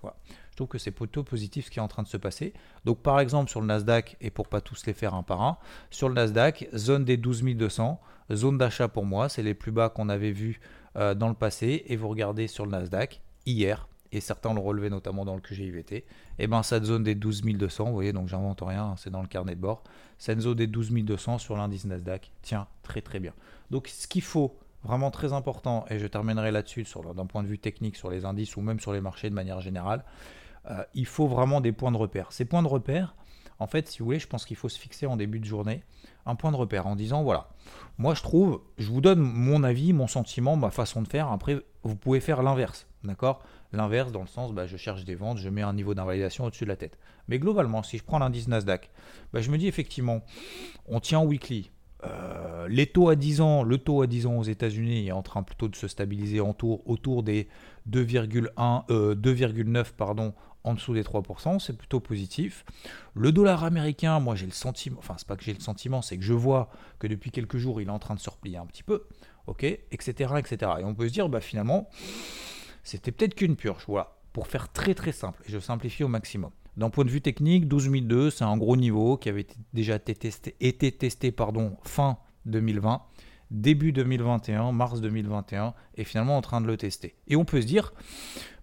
Je 0.52 0.56
trouve 0.56 0.68
que 0.68 0.80
c'est 0.80 0.92
plutôt 0.92 1.24
positif 1.24 1.66
ce 1.66 1.72
qui 1.72 1.80
est 1.80 1.82
en 1.82 1.88
train 1.88 2.04
de 2.04 2.08
se 2.08 2.18
passer. 2.18 2.54
Donc 2.86 3.02
par 3.04 3.20
exemple 3.20 3.52
sur 3.52 3.62
le 3.62 3.68
Nasdaq, 3.68 4.18
et 4.20 4.32
pour 4.32 4.48
pas 4.48 4.62
tous 4.62 4.86
les 4.88 4.94
faire 4.94 5.14
un 5.14 5.24
par 5.24 5.42
un, 5.42 5.58
sur 5.92 6.10
le 6.10 6.16
Nasdaq, 6.16 6.70
zone 6.76 7.06
des 7.06 7.18
12 7.18 7.44
200, 7.44 8.00
zone 8.32 8.58
d'achat 8.58 8.88
pour 8.88 9.06
moi, 9.06 9.30
c'est 9.30 9.44
les 9.44 9.54
plus 9.54 9.72
bas 9.72 9.90
qu'on 9.90 10.10
avait 10.10 10.32
vus 10.32 10.60
euh, 10.96 11.14
dans 11.14 11.30
le 11.30 11.34
passé. 11.34 11.84
Et 11.88 11.96
vous 11.96 12.08
regardez 12.08 12.48
sur 12.48 12.66
le 12.66 12.72
Nasdaq, 12.72 13.22
hier, 13.46 13.88
et 14.12 14.22
certains 14.22 14.54
l'ont 14.54 14.62
relevé 14.62 14.90
notamment 14.90 15.26
dans 15.26 15.36
le 15.36 15.42
QGIVT, 15.42 15.96
et 15.96 16.06
eh 16.38 16.48
ben 16.48 16.62
cette 16.62 16.86
zone 16.86 17.04
des 17.04 17.16
12 17.16 17.42
200, 17.42 17.86
vous 17.86 17.94
voyez, 17.94 18.14
donc 18.14 18.28
j'invente 18.28 18.62
rien, 18.62 18.84
hein, 18.86 18.96
c'est 18.98 19.10
dans 19.10 19.22
le 19.22 19.28
carnet 19.28 19.56
de 19.56 19.60
bord, 19.60 19.84
cette 20.20 20.40
zone 20.40 20.56
des 20.56 20.68
12 20.68 20.92
200 20.92 21.40
sur 21.40 21.58
l'indice 21.58 21.86
Nasdaq, 21.86 22.32
tiens, 22.44 22.68
très 22.84 23.02
très 23.02 23.20
bien. 23.20 23.34
Donc 23.72 23.88
ce 23.88 24.08
qu'il 24.08 24.22
faut, 24.22 24.56
vraiment 24.84 25.10
très 25.10 25.34
important, 25.34 25.86
et 25.90 25.98
je 25.98 26.06
terminerai 26.06 26.52
là-dessus 26.52 26.86
d'un 27.16 27.26
point 27.26 27.42
de 27.42 27.48
vue 27.48 27.58
technique 27.58 27.96
sur 27.96 28.10
les 28.10 28.26
indices 28.26 28.56
ou 28.56 28.62
même 28.62 28.80
sur 28.80 28.94
les 28.94 29.02
marchés 29.02 29.30
de 29.30 29.36
manière 29.36 29.62
générale, 29.62 30.04
euh, 30.70 30.84
il 30.94 31.06
faut 31.06 31.28
vraiment 31.28 31.60
des 31.60 31.72
points 31.72 31.92
de 31.92 31.98
repère. 31.98 32.32
Ces 32.32 32.46
points 32.46 32.64
de 32.64 32.68
repère, 32.68 33.16
en 33.60 33.68
fait, 33.68 33.88
si 33.88 34.00
vous 34.00 34.06
voulez, 34.06 34.20
je 34.20 34.28
pense 34.28 34.46
qu'il 34.46 34.58
faut 34.58 34.70
se 34.70 34.80
fixer 34.80 35.06
en 35.06 35.18
début 35.18 35.40
de 35.40 35.46
journée 35.46 35.84
un 36.26 36.36
point 36.36 36.52
de 36.52 36.58
repère 36.58 36.88
en 36.88 36.96
disant 36.96 37.24
voilà, 37.24 37.50
moi 37.98 38.14
je 38.14 38.22
trouve, 38.22 38.62
je 38.78 38.90
vous 38.90 39.02
donne 39.02 39.20
mon 39.20 39.64
avis, 39.64 39.94
mon 39.94 40.08
sentiment, 40.08 40.56
ma 40.56 40.72
façon 40.72 41.02
de 41.02 41.08
faire. 41.08 41.32
Après, 41.32 41.62
vous 41.84 41.96
pouvez 41.96 42.20
faire 42.20 42.44
l'inverse, 42.44 42.88
d'accord? 43.04 43.42
L'inverse 43.72 44.12
dans 44.12 44.22
le 44.22 44.28
sens, 44.28 44.54
bah, 44.54 44.68
je 44.68 44.78
cherche 44.78 45.04
des 45.04 45.16
ventes, 45.16 45.38
je 45.40 45.50
mets 45.50 45.64
un 45.64 45.74
niveau 45.74 45.94
d'invalidation 45.94 46.46
au-dessus 46.46 46.66
de 46.66 46.70
la 46.70 46.76
tête. 46.76 46.98
Mais 47.28 47.40
globalement, 47.40 47.82
si 47.84 47.98
je 47.98 48.04
prends 48.04 48.20
l'indice 48.20 48.48
Nasdaq, 48.48 48.92
bah, 49.34 49.42
je 49.42 49.50
me 49.50 49.58
dis 49.58 49.68
effectivement, 49.68 50.22
on 50.88 51.00
tient 51.00 51.22
weekly. 51.22 51.72
Euh, 52.06 52.68
les 52.68 52.86
taux 52.88 53.10
à 53.10 53.16
10 53.16 53.42
ans, 53.42 53.64
le 53.64 53.78
taux 53.78 54.02
à 54.02 54.08
10 54.08 54.28
ans 54.28 54.36
aux 54.38 54.44
États-Unis 54.44 55.08
est 55.08 55.12
en 55.12 55.24
train 55.24 55.42
plutôt 55.42 55.68
de 55.70 55.76
se 55.76 55.88
stabiliser 55.88 56.40
autour, 56.40 56.88
autour 56.88 57.24
des 57.24 57.48
2,1, 57.90 58.86
2,9 58.88 59.78
euh, 59.78 59.84
pardon, 59.98 60.34
en 60.64 60.74
dessous 60.74 60.94
des 60.94 61.04
3%, 61.04 61.60
c'est 61.60 61.78
plutôt 61.78 62.00
positif. 62.00 62.66
Le 63.16 63.32
dollar 63.32 63.64
américain, 63.64 64.20
moi 64.20 64.36
j'ai 64.36 64.46
le 64.46 64.52
sentiment, 64.52 64.98
enfin 65.00 65.16
c'est 65.18 65.28
pas 65.28 65.36
que 65.36 65.44
j'ai 65.44 65.54
le 65.54 65.60
sentiment, 65.60 66.02
c'est 66.02 66.18
que 66.18 66.24
je 66.24 66.34
vois 66.34 66.70
que 67.00 67.08
depuis 67.08 67.32
quelques 67.32 67.58
jours 67.58 67.82
il 67.82 67.88
est 67.88 67.92
en 67.92 68.00
train 68.00 68.16
de 68.16 68.20
se 68.20 68.30
replier 68.30 68.58
un 68.58 68.66
petit 68.66 68.84
peu, 68.84 69.06
ok, 69.48 69.64
etc., 69.64 70.34
etc. 70.38 70.72
Et 70.80 70.84
on 70.84 70.96
peut 70.96 71.08
se 71.08 71.14
dire, 71.14 71.30
bah 71.30 71.42
finalement, 71.42 71.90
c'était 72.84 73.12
peut-être 73.12 73.36
qu'une 73.36 73.56
purge, 73.56 73.84
voilà, 73.88 74.16
pour 74.32 74.48
faire 74.48 74.72
très 74.72 74.94
très 74.94 75.12
simple, 75.12 75.42
et 75.46 75.52
je 75.52 75.60
simplifie 75.60 76.04
au 76.04 76.08
maximum. 76.08 76.52
D'un 76.78 76.90
point 76.90 77.06
de 77.06 77.12
vue 77.12 77.22
technique, 77.22 77.68
12002, 77.68 78.32
c'est 78.32 78.46
un 78.46 78.58
gros 78.58 78.76
niveau 78.76 79.18
qui 79.18 79.30
avait 79.30 79.46
déjà 79.74 79.96
été 79.96 80.16
testé, 80.16 80.56
été 80.60 80.92
testé 80.92 81.32
pardon, 81.32 81.78
fin 81.84 82.18
2020, 82.46 83.02
début 83.52 83.92
2021, 83.92 84.72
mars 84.72 85.00
2021, 85.00 85.76
et 85.96 86.04
finalement 86.04 86.36
en 86.36 86.42
train 86.42 86.62
de 86.62 86.68
le 86.68 86.76
tester. 86.76 87.16
Et 87.28 87.36
on 87.36 87.46
peut 87.46 87.62
se 87.62 87.68
dire, 87.68 87.94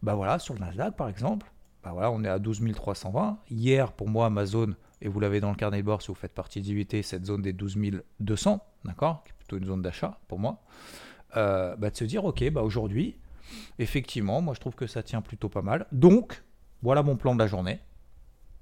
bah 0.02 0.14
voilà, 0.14 0.40
sur 0.40 0.54
le 0.54 0.60
Nasdaq 0.60 0.96
par 0.96 1.08
exemple, 1.08 1.52
bah 1.82 2.10
on 2.12 2.24
est 2.24 2.28
à 2.28 2.38
12 2.38 2.60
320. 2.74 3.38
Hier, 3.50 3.92
pour 3.92 4.08
moi, 4.08 4.30
ma 4.30 4.46
zone, 4.46 4.76
et 5.00 5.08
vous 5.08 5.20
l'avez 5.20 5.40
dans 5.40 5.50
le 5.50 5.56
carnet 5.56 5.78
de 5.78 5.86
bord 5.86 6.02
si 6.02 6.08
vous 6.08 6.14
faites 6.14 6.34
partie 6.34 6.60
d'IVT, 6.60 7.02
cette 7.02 7.24
zone 7.24 7.42
des 7.42 7.52
12 7.52 8.02
200, 8.20 8.64
d'accord 8.84 9.22
Qui 9.24 9.30
est 9.30 9.34
plutôt 9.34 9.56
une 9.56 9.64
zone 9.64 9.82
d'achat 9.82 10.18
pour 10.28 10.38
moi. 10.38 10.62
Euh, 11.36 11.76
bah 11.76 11.90
de 11.90 11.96
se 11.96 12.04
dire, 12.04 12.24
ok, 12.24 12.50
bah 12.50 12.62
aujourd'hui, 12.62 13.16
effectivement, 13.78 14.40
moi 14.40 14.54
je 14.54 14.60
trouve 14.60 14.74
que 14.74 14.86
ça 14.86 15.02
tient 15.02 15.22
plutôt 15.22 15.48
pas 15.48 15.62
mal. 15.62 15.86
Donc, 15.92 16.42
voilà 16.82 17.02
mon 17.02 17.16
plan 17.16 17.34
de 17.34 17.38
la 17.38 17.46
journée. 17.46 17.80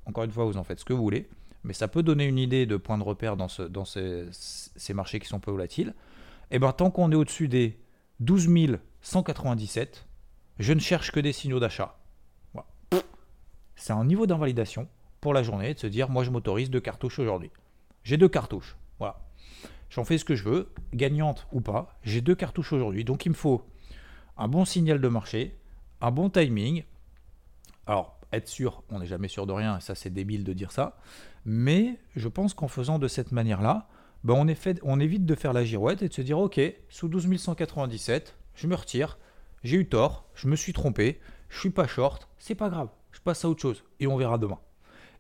Encore 0.07 0.25
une 0.25 0.33
fois, 0.33 0.45
vous 0.45 0.57
en 0.57 0.65
faites 0.65 0.81
ce 0.81 0.85
que 0.85 0.93
vous 0.93 1.03
voulez. 1.03 1.29
Mais 1.65 1.73
ça 1.73 1.89
peut 1.89 2.05
donner 2.05 2.25
une 2.25 2.39
idée 2.39 2.67
de 2.67 2.77
point 2.77 2.99
de 2.99 3.03
repère 3.03 3.37
dans, 3.37 3.49
ce, 3.49 3.63
dans 3.63 3.85
ces, 3.85 4.27
ces, 4.31 4.95
marchés 4.95 5.19
qui 5.19 5.27
sont 5.27 5.41
peu 5.41 5.51
volatiles. 5.51 5.89
Et 6.51 6.57
eh 6.57 6.59
bien, 6.59 6.73
tant 6.73 6.91
qu'on 6.91 7.11
est 7.11 7.17
au-dessus 7.17 7.49
des 7.49 7.79
12 8.21 8.49
197, 9.03 10.07
je 10.61 10.73
ne 10.73 10.79
cherche 10.79 11.11
que 11.11 11.21
des 11.21 11.33
signaux 11.33 11.61
d'achat 11.61 11.98
c'est 13.79 13.93
un 13.93 14.05
niveau 14.05 14.27
d'invalidation 14.27 14.89
pour 15.21 15.33
la 15.33 15.43
journée 15.43 15.73
de 15.73 15.79
se 15.79 15.87
dire 15.87 16.11
moi 16.11 16.25
je 16.25 16.31
m'autorise 16.31 16.69
deux 16.69 16.81
cartouches 16.81 17.19
aujourd'hui. 17.21 17.51
J'ai 18.03 18.17
deux 18.17 18.29
cartouches. 18.29 18.77
Voilà. 18.99 19.21
J'en 19.89 20.05
fais 20.05 20.19
ce 20.19 20.25
que 20.25 20.35
je 20.35 20.45
veux, 20.45 20.69
gagnante 20.93 21.47
ou 21.53 21.61
pas. 21.61 21.97
J'ai 22.03 22.21
deux 22.21 22.35
cartouches 22.35 22.73
aujourd'hui. 22.73 23.05
Donc 23.05 23.25
il 23.25 23.31
me 23.31 23.35
faut 23.35 23.63
un 24.37 24.49
bon 24.49 24.65
signal 24.65 25.01
de 25.01 25.09
marché, 25.09 25.57
un 26.01 26.11
bon 26.11 26.29
timing. 26.29 26.85
Alors, 27.87 28.19
être 28.33 28.49
sûr, 28.49 28.83
on 28.91 28.99
n'est 28.99 29.07
jamais 29.07 29.29
sûr 29.29 29.47
de 29.47 29.53
rien, 29.53 29.79
et 29.79 29.81
ça 29.81 29.95
c'est 29.95 30.11
débile 30.11 30.45
de 30.45 30.53
dire 30.53 30.73
ça. 30.73 30.99
Mais 31.45 31.99
je 32.17 32.29
pense 32.29 32.55
qu'en 32.55 32.69
faisant 32.69 32.99
de 32.99 33.09
cette 33.09 33.33
manière-là, 33.33 33.89
ben 34.25 34.35
on, 34.83 35.01
évite 35.01 35.25
de 35.25 35.35
faire 35.37 35.53
la 35.53 35.65
girouette 35.65 36.03
et 36.03 36.09
de 36.09 36.13
se 36.13 36.23
dire 36.23 36.39
ok, 36.39 36.61
sous 36.89 37.09
12 37.09 37.37
197, 37.37 38.37
je 38.57 38.67
me 38.67 38.75
retire, 38.75 39.19
j'ai 39.63 39.77
eu 39.77 39.89
tort, 39.89 40.27
je 40.35 40.49
me 40.49 40.57
suis 40.57 40.73
trompé, 40.73 41.21
je 41.49 41.61
suis 41.61 41.71
pas 41.71 41.87
short, 41.87 42.29
c'est 42.39 42.57
pas 42.57 42.69
grave 42.69 42.89
à 43.31 43.49
autre 43.49 43.61
chose 43.63 43.85
et 44.01 44.07
on 44.07 44.17
verra 44.17 44.39
demain. 44.39 44.59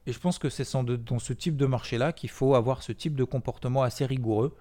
Et 0.07 0.13
je 0.13 0.19
pense 0.19 0.39
que 0.39 0.49
c'est 0.49 0.65
dans 0.73 1.19
ce 1.19 1.33
type 1.33 1.57
de 1.57 1.67
marché-là 1.67 2.13
qu'il 2.13 2.31
faut 2.31 2.55
avoir 2.55 2.83
ce 2.83 2.93
type 2.93 3.15
de 3.15 3.25
comportement 3.25 3.83
assez 3.83 4.07
rigoureux 4.07 4.57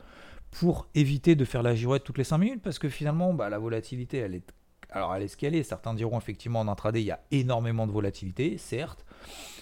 pour 0.52 0.88
éviter 0.96 1.36
de 1.36 1.46
faire 1.46 1.64
la 1.64 1.76
girouette 1.76 2.04
toutes 2.04 2.18
les 2.18 2.24
5 2.24 2.38
minutes 2.38 2.62
parce 2.62 2.80
que 2.80 2.90
finalement, 2.90 3.34
bah, 3.34 3.50
la 3.50 3.58
volatilité, 3.58 4.18
elle 4.18 4.36
est, 4.36 4.54
alors 4.90 5.16
elle 5.16 5.24
est 5.24 5.28
ce 5.28 5.38
qu'elle 5.38 5.56
est. 5.56 5.64
Certains 5.64 5.94
diront 5.94 6.18
effectivement 6.18 6.60
en 6.60 6.68
intraday, 6.68 7.02
il 7.02 7.06
y 7.06 7.12
a 7.12 7.22
énormément 7.32 7.88
de 7.88 7.92
volatilité, 7.92 8.58
certes. 8.58 9.06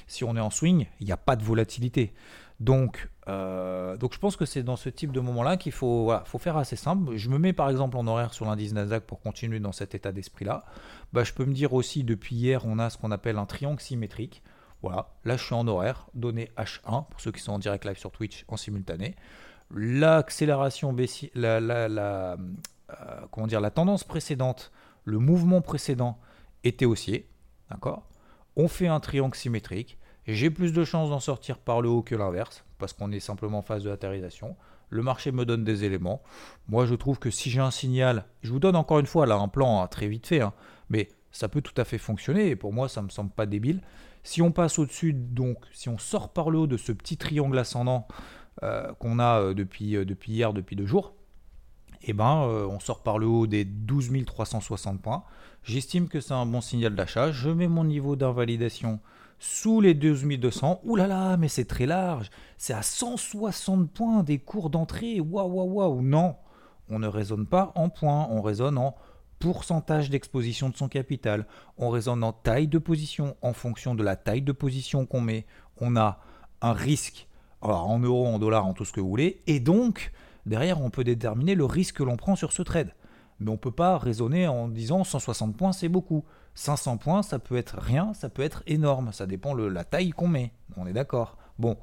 Si 0.07 0.23
on 0.23 0.35
est 0.35 0.41
en 0.41 0.49
swing, 0.49 0.87
il 0.99 1.05
n'y 1.05 1.11
a 1.11 1.17
pas 1.17 1.35
de 1.35 1.43
volatilité. 1.43 2.13
Donc, 2.59 3.09
euh, 3.27 3.97
donc 3.97 4.13
je 4.13 4.19
pense 4.19 4.37
que 4.37 4.45
c'est 4.45 4.63
dans 4.63 4.75
ce 4.75 4.87
type 4.89 5.11
de 5.11 5.19
moment-là 5.19 5.57
qu'il 5.57 5.71
faut, 5.71 6.11
faut 6.25 6.37
faire 6.37 6.57
assez 6.57 6.75
simple. 6.75 7.15
Je 7.17 7.29
me 7.29 7.37
mets 7.37 7.53
par 7.53 7.69
exemple 7.69 7.97
en 7.97 8.07
horaire 8.07 8.33
sur 8.33 8.45
l'indice 8.45 8.73
Nasdaq 8.73 9.03
pour 9.03 9.19
continuer 9.19 9.59
dans 9.59 9.71
cet 9.71 9.95
état 9.95 10.11
d'esprit-là. 10.11 10.63
Bah, 11.11 11.23
je 11.23 11.33
peux 11.33 11.45
me 11.45 11.53
dire 11.53 11.73
aussi, 11.73 12.03
depuis 12.03 12.35
hier, 12.35 12.65
on 12.65 12.79
a 12.79 12.89
ce 12.89 12.97
qu'on 12.97 13.11
appelle 13.11 13.37
un 13.37 13.45
triangle 13.45 13.81
symétrique. 13.81 14.41
Voilà, 14.81 15.09
là 15.25 15.35
je 15.35 15.43
suis 15.43 15.55
en 15.55 15.67
horaire, 15.67 16.07
donné 16.13 16.51
H1, 16.57 17.07
pour 17.07 17.19
ceux 17.19 17.31
qui 17.31 17.41
sont 17.41 17.53
en 17.53 17.59
direct 17.59 17.85
live 17.85 17.97
sur 17.97 18.11
Twitch 18.11 18.45
en 18.47 18.57
simultané. 18.57 19.15
L'accélération 19.71 20.93
baissière, 20.93 21.31
la, 21.33 21.59
la, 21.59 21.87
la 21.89 22.37
euh, 22.91 23.21
comment 23.31 23.47
dire, 23.47 23.61
la 23.61 23.71
tendance 23.71 24.03
précédente, 24.03 24.71
le 25.03 25.17
mouvement 25.17 25.61
précédent 25.61 26.19
était 26.63 26.85
haussier, 26.85 27.27
d'accord? 27.69 28.07
On 28.55 28.67
fait 28.67 28.87
un 28.87 28.99
triangle 28.99 29.35
symétrique 29.35 29.97
j'ai 30.27 30.49
plus 30.49 30.73
de 30.73 30.83
chances 30.83 31.09
d'en 31.09 31.19
sortir 31.19 31.59
par 31.59 31.81
le 31.81 31.89
haut 31.89 32.01
que 32.01 32.15
l'inverse, 32.15 32.63
parce 32.79 32.93
qu'on 32.93 33.11
est 33.11 33.19
simplement 33.19 33.59
en 33.59 33.61
phase 33.61 33.83
de 33.83 33.89
latérisation. 33.89 34.55
Le 34.89 35.03
marché 35.03 35.31
me 35.31 35.45
donne 35.45 35.63
des 35.63 35.83
éléments. 35.83 36.21
Moi, 36.67 36.85
je 36.85 36.95
trouve 36.95 37.19
que 37.19 37.29
si 37.29 37.49
j'ai 37.49 37.59
un 37.59 37.71
signal, 37.71 38.25
je 38.41 38.51
vous 38.51 38.59
donne 38.59 38.75
encore 38.75 38.99
une 38.99 39.05
fois 39.05 39.25
là 39.25 39.35
un 39.35 39.47
plan 39.47 39.87
très 39.87 40.07
vite 40.07 40.27
fait, 40.27 40.41
hein, 40.41 40.53
mais 40.89 41.09
ça 41.31 41.47
peut 41.47 41.61
tout 41.61 41.79
à 41.79 41.85
fait 41.85 41.97
fonctionner 41.97 42.49
et 42.49 42.55
pour 42.55 42.73
moi, 42.73 42.87
ça 42.87 43.01
ne 43.01 43.07
me 43.07 43.11
semble 43.11 43.31
pas 43.31 43.45
débile. 43.45 43.81
Si 44.23 44.41
on 44.41 44.51
passe 44.51 44.79
au-dessus, 44.79 45.13
donc, 45.13 45.57
si 45.71 45.89
on 45.89 45.97
sort 45.97 46.29
par 46.29 46.49
le 46.49 46.59
haut 46.59 46.67
de 46.67 46.77
ce 46.77 46.91
petit 46.91 47.17
triangle 47.17 47.57
ascendant 47.57 48.07
euh, 48.63 48.93
qu'on 48.93 49.19
a 49.19 49.41
euh, 49.41 49.49
euh, 49.49 49.53
depuis 49.53 50.33
hier, 50.33 50.53
depuis 50.53 50.75
deux 50.75 50.85
jours, 50.85 51.14
eh 52.03 52.13
ben, 52.13 52.25
on 52.25 52.79
sort 52.79 53.03
par 53.03 53.17
le 53.17 53.27
haut 53.27 53.47
des 53.47 53.65
12 53.65 54.25
360 54.25 55.01
points. 55.01 55.23
J'estime 55.63 56.07
que 56.07 56.19
c'est 56.19 56.33
un 56.33 56.45
bon 56.45 56.61
signal 56.61 56.95
d'achat. 56.95 57.31
Je 57.31 57.49
mets 57.49 57.67
mon 57.67 57.83
niveau 57.83 58.15
d'invalidation 58.15 58.99
sous 59.39 59.81
les 59.81 59.93
2200. 59.93 60.81
Ouh 60.83 60.95
là 60.95 61.07
là, 61.07 61.37
mais 61.37 61.47
c'est 61.47 61.65
très 61.65 61.85
large. 61.85 62.29
C'est 62.57 62.73
à 62.73 62.81
160 62.81 63.89
points 63.91 64.23
des 64.23 64.39
cours 64.39 64.69
d'entrée. 64.69 65.19
Waouh, 65.19 65.49
waouh, 65.49 65.73
waouh. 65.73 66.01
Non, 66.01 66.35
on 66.89 66.99
ne 66.99 67.07
raisonne 67.07 67.47
pas 67.47 67.71
en 67.75 67.89
points, 67.89 68.27
on 68.29 68.41
raisonne 68.41 68.77
en 68.77 68.95
pourcentage 69.39 70.09
d'exposition 70.09 70.69
de 70.69 70.75
son 70.75 70.87
capital. 70.87 71.47
On 71.77 71.89
raisonne 71.89 72.23
en 72.23 72.33
taille 72.33 72.67
de 72.67 72.77
position. 72.77 73.35
En 73.41 73.53
fonction 73.53 73.95
de 73.95 74.03
la 74.03 74.15
taille 74.15 74.41
de 74.41 74.51
position 74.51 75.05
qu'on 75.05 75.21
met, 75.21 75.45
on 75.79 75.95
a 75.95 76.19
un 76.61 76.73
risque, 76.73 77.27
alors 77.61 77.89
en 77.89 77.99
euros, 77.99 78.27
en 78.27 78.39
dollars, 78.39 78.65
en 78.65 78.73
tout 78.73 78.85
ce 78.85 78.93
que 78.93 79.01
vous 79.01 79.09
voulez. 79.09 79.41
Et 79.47 79.59
donc, 79.59 80.11
derrière, 80.45 80.81
on 80.81 80.89
peut 80.89 81.03
déterminer 81.03 81.55
le 81.55 81.65
risque 81.65 81.97
que 81.97 82.03
l'on 82.03 82.17
prend 82.17 82.35
sur 82.35 82.51
ce 82.51 82.61
trade. 82.61 82.93
Mais 83.39 83.49
on 83.49 83.53
ne 83.53 83.59
peut 83.59 83.71
pas 83.71 83.97
raisonner 83.97 84.47
en 84.47 84.67
disant 84.67 85.03
160 85.03 85.57
points, 85.57 85.73
c'est 85.73 85.89
beaucoup. 85.89 86.23
500 86.55 86.97
points, 86.97 87.21
ça 87.21 87.37
peut 87.37 87.57
être 87.57 87.77
rien, 87.77 88.13
ça 88.13 88.29
peut 88.29 88.41
être 88.41 88.63
énorme. 88.65 89.11
Ça 89.11 89.25
dépend 89.25 89.55
de 89.55 89.65
la 89.65 89.83
taille 89.83 90.11
qu'on 90.11 90.27
met. 90.27 90.53
On 90.77 90.87
est 90.87 90.93
d'accord. 90.93 91.37
Bon. 91.59 91.77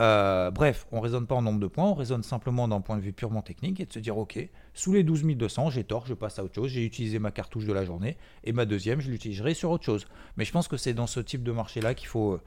Euh, 0.00 0.52
bref, 0.52 0.86
on 0.92 0.98
ne 0.98 1.02
raisonne 1.02 1.26
pas 1.26 1.34
en 1.34 1.42
nombre 1.42 1.58
de 1.58 1.66
points, 1.66 1.86
on 1.86 1.94
raisonne 1.94 2.22
simplement 2.22 2.68
d'un 2.68 2.80
point 2.80 2.96
de 2.96 3.02
vue 3.02 3.12
purement 3.12 3.42
technique 3.42 3.80
et 3.80 3.86
de 3.86 3.92
se 3.92 3.98
dire 3.98 4.16
ok, 4.16 4.38
sous 4.72 4.92
les 4.92 5.02
12 5.02 5.24
200, 5.24 5.70
j'ai 5.70 5.82
tort, 5.82 6.06
je 6.06 6.14
passe 6.14 6.38
à 6.38 6.44
autre 6.44 6.54
chose, 6.54 6.70
j'ai 6.70 6.84
utilisé 6.84 7.18
ma 7.18 7.32
cartouche 7.32 7.64
de 7.64 7.72
la 7.72 7.84
journée 7.84 8.16
et 8.44 8.52
ma 8.52 8.64
deuxième, 8.64 9.00
je 9.00 9.10
l'utiliserai 9.10 9.54
sur 9.54 9.70
autre 9.70 9.84
chose. 9.84 10.06
Mais 10.36 10.44
je 10.44 10.52
pense 10.52 10.68
que 10.68 10.76
c'est 10.76 10.94
dans 10.94 11.08
ce 11.08 11.18
type 11.18 11.42
de 11.42 11.50
marché-là 11.50 11.94
qu'il 11.94 12.06
faut, 12.06 12.34
euh, 12.34 12.40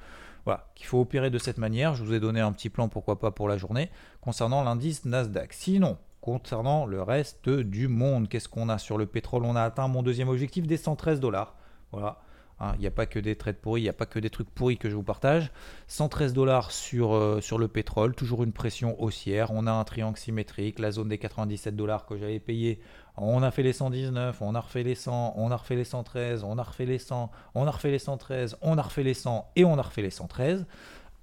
voilà, 0.45 0.71
qu'il 0.75 0.85
faut 0.85 0.99
opérer 0.99 1.29
de 1.29 1.37
cette 1.37 1.57
manière. 1.57 1.95
Je 1.95 2.03
vous 2.03 2.13
ai 2.13 2.19
donné 2.19 2.39
un 2.39 2.51
petit 2.51 2.69
plan, 2.69 2.89
pourquoi 2.89 3.19
pas 3.19 3.31
pour 3.31 3.47
la 3.47 3.57
journée, 3.57 3.89
concernant 4.21 4.63
l'indice 4.63 5.05
Nasdaq. 5.05 5.53
Sinon, 5.53 5.97
concernant 6.21 6.85
le 6.85 7.01
reste 7.01 7.49
du 7.49 7.87
monde, 7.87 8.27
qu'est-ce 8.27 8.49
qu'on 8.49 8.69
a 8.69 8.77
sur 8.77 8.97
le 8.97 9.05
pétrole? 9.05 9.45
On 9.45 9.55
a 9.55 9.63
atteint 9.63 9.87
mon 9.87 10.03
deuxième 10.03 10.29
objectif 10.29 10.67
des 10.67 10.77
113 10.77 11.19
dollars. 11.19 11.55
Voilà, 11.91 12.19
Hein. 12.61 12.73
Il 12.75 12.81
n'y 12.81 12.87
a 12.87 12.91
pas 12.91 13.07
que 13.07 13.17
des 13.17 13.35
trades 13.35 13.57
pourris, 13.57 13.81
il 13.81 13.83
n'y 13.85 13.89
a 13.89 13.93
pas 13.93 14.05
que 14.05 14.19
des 14.19 14.29
trucs 14.29 14.49
pourris 14.49 14.77
que 14.77 14.89
je 14.89 14.95
vous 14.95 15.03
partage. 15.03 15.51
113 15.87 16.33
dollars 16.33 16.71
sur, 16.71 17.15
euh, 17.15 17.41
sur 17.41 17.57
le 17.57 17.67
pétrole, 17.67 18.13
toujours 18.13 18.43
une 18.43 18.53
pression 18.53 19.01
haussière. 19.01 19.49
On 19.51 19.65
a 19.65 19.71
un 19.71 19.83
triangle 19.83 20.17
symétrique, 20.17 20.77
la 20.77 20.91
zone 20.91 21.09
des 21.09 21.17
97 21.17 21.75
dollars 21.75 22.05
que 22.05 22.17
j'avais 22.17 22.39
payé. 22.39 22.79
On 23.17 23.43
a 23.43 23.51
fait 23.51 23.63
les 23.63 23.73
119, 23.73 24.41
on 24.41 24.55
a 24.55 24.59
refait 24.59 24.83
les 24.83 24.95
100, 24.95 25.33
on 25.37 25.51
a 25.51 25.55
refait 25.55 25.75
les 25.75 25.83
113, 25.83 26.43
on 26.43 26.57
a 26.57 26.63
refait 26.63 26.85
les 26.85 26.97
100, 26.97 27.29
on 27.55 27.67
a 27.67 27.71
refait 27.71 27.91
les 27.91 27.99
113, 27.99 28.57
on 28.61 28.77
a 28.77 28.81
refait 28.81 29.03
les 29.03 29.13
100 29.13 29.51
et 29.55 29.65
on 29.65 29.77
a 29.77 29.81
refait 29.81 30.01
les 30.01 30.09
113. 30.09 30.65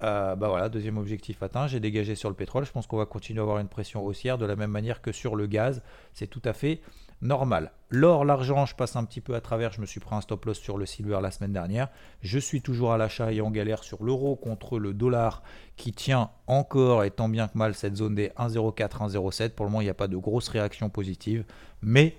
Euh, 0.04 0.36
bah 0.36 0.48
voilà, 0.48 0.68
deuxième 0.68 0.96
objectif 0.96 1.42
atteint, 1.42 1.66
j'ai 1.66 1.80
dégagé 1.80 2.14
sur 2.14 2.28
le 2.28 2.36
pétrole. 2.36 2.64
Je 2.64 2.72
pense 2.72 2.86
qu'on 2.86 2.98
va 2.98 3.06
continuer 3.06 3.40
à 3.40 3.42
avoir 3.42 3.58
une 3.58 3.68
pression 3.68 4.04
haussière 4.04 4.38
de 4.38 4.46
la 4.46 4.54
même 4.54 4.70
manière 4.70 5.02
que 5.02 5.12
sur 5.12 5.34
le 5.34 5.46
gaz. 5.46 5.82
C'est 6.12 6.28
tout 6.28 6.42
à 6.44 6.52
fait 6.52 6.80
normal. 7.20 7.72
L'or, 7.90 8.24
l'argent, 8.24 8.66
je 8.66 8.74
passe 8.74 8.96
un 8.96 9.04
petit 9.04 9.20
peu 9.20 9.34
à 9.34 9.40
travers. 9.40 9.72
Je 9.72 9.80
me 9.80 9.86
suis 9.86 10.00
pris 10.00 10.14
un 10.14 10.20
stop 10.20 10.44
loss 10.44 10.58
sur 10.58 10.76
le 10.76 10.86
silver 10.86 11.18
la 11.22 11.30
semaine 11.30 11.52
dernière. 11.52 11.88
Je 12.20 12.38
suis 12.38 12.60
toujours 12.60 12.92
à 12.92 12.98
l'achat 12.98 13.32
et 13.32 13.40
en 13.40 13.50
galère 13.50 13.82
sur 13.82 14.04
l'euro 14.04 14.36
contre 14.36 14.78
le 14.78 14.92
dollar 14.92 15.42
qui 15.76 15.92
tient 15.92 16.30
encore 16.46 17.04
et 17.04 17.10
tant 17.10 17.28
bien 17.28 17.48
que 17.48 17.56
mal 17.56 17.74
cette 17.74 17.96
zone 17.96 18.14
des 18.14 18.28
1,04, 18.38 19.08
1,07. 19.10 19.50
Pour 19.50 19.64
le 19.64 19.70
moment, 19.70 19.80
il 19.80 19.84
n'y 19.84 19.90
a 19.90 19.94
pas 19.94 20.08
de 20.08 20.16
grosse 20.16 20.48
réaction 20.48 20.90
positive. 20.90 21.44
Mais 21.80 22.16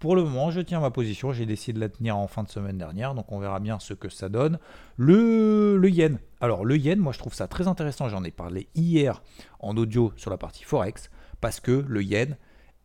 pour 0.00 0.16
le 0.16 0.24
moment, 0.24 0.50
je 0.50 0.60
tiens 0.60 0.80
ma 0.80 0.90
position. 0.90 1.32
J'ai 1.32 1.46
décidé 1.46 1.74
de 1.74 1.80
la 1.80 1.88
tenir 1.88 2.16
en 2.16 2.26
fin 2.26 2.42
de 2.42 2.48
semaine 2.48 2.76
dernière, 2.76 3.14
donc 3.14 3.30
on 3.30 3.38
verra 3.38 3.60
bien 3.60 3.78
ce 3.78 3.94
que 3.94 4.08
ça 4.08 4.28
donne. 4.28 4.58
Le, 4.96 5.76
le 5.76 5.88
yen. 5.88 6.18
Alors, 6.40 6.64
le 6.64 6.76
yen, 6.76 6.98
moi 6.98 7.12
je 7.12 7.20
trouve 7.20 7.34
ça 7.34 7.46
très 7.46 7.68
intéressant. 7.68 8.08
J'en 8.08 8.24
ai 8.24 8.32
parlé 8.32 8.66
hier 8.74 9.22
en 9.60 9.76
audio 9.76 10.12
sur 10.16 10.32
la 10.32 10.38
partie 10.38 10.64
Forex, 10.64 11.08
parce 11.40 11.60
que 11.60 11.84
le 11.86 12.02
yen 12.02 12.36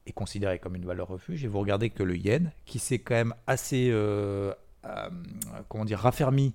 est 0.07 0.13
considéré 0.13 0.59
comme 0.59 0.75
une 0.75 0.85
valeur 0.85 1.07
refuge. 1.07 1.43
Et 1.43 1.47
vous 1.47 1.59
regardez 1.59 1.89
que 1.89 2.03
le 2.03 2.15
yen, 2.15 2.51
qui 2.65 2.79
s'est 2.79 2.99
quand 2.99 3.15
même 3.15 3.33
assez, 3.45 3.89
euh, 3.91 4.53
euh, 4.85 5.09
comment 5.67 5.85
dire, 5.85 5.99
raffermi, 5.99 6.53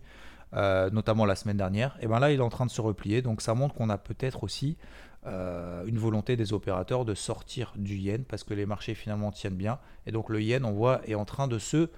euh, 0.54 0.90
notamment 0.90 1.24
la 1.24 1.36
semaine 1.36 1.56
dernière, 1.56 1.96
et 2.00 2.06
bien 2.06 2.18
là, 2.18 2.30
il 2.32 2.40
est 2.40 2.42
en 2.42 2.48
train 2.48 2.66
de 2.66 2.70
se 2.70 2.80
replier. 2.80 3.22
Donc 3.22 3.42
ça 3.42 3.54
montre 3.54 3.74
qu'on 3.74 3.90
a 3.90 3.98
peut-être 3.98 4.42
aussi 4.44 4.76
une 5.24 5.98
volonté 5.98 6.34
des 6.34 6.52
opérateurs 6.52 7.04
de 7.04 7.14
sortir 7.14 7.72
du 7.76 7.94
yen 7.94 8.24
parce 8.24 8.42
que 8.42 8.54
les 8.54 8.66
marchés 8.66 8.96
finalement 8.96 9.30
tiennent 9.30 9.54
bien. 9.54 9.78
Et 10.04 10.10
donc 10.10 10.28
le 10.28 10.42
yen, 10.42 10.64
on 10.64 10.72
voit, 10.72 11.00
est 11.06 11.14
en 11.14 11.24
train 11.24 11.46
de 11.46 11.60
se 11.60 11.90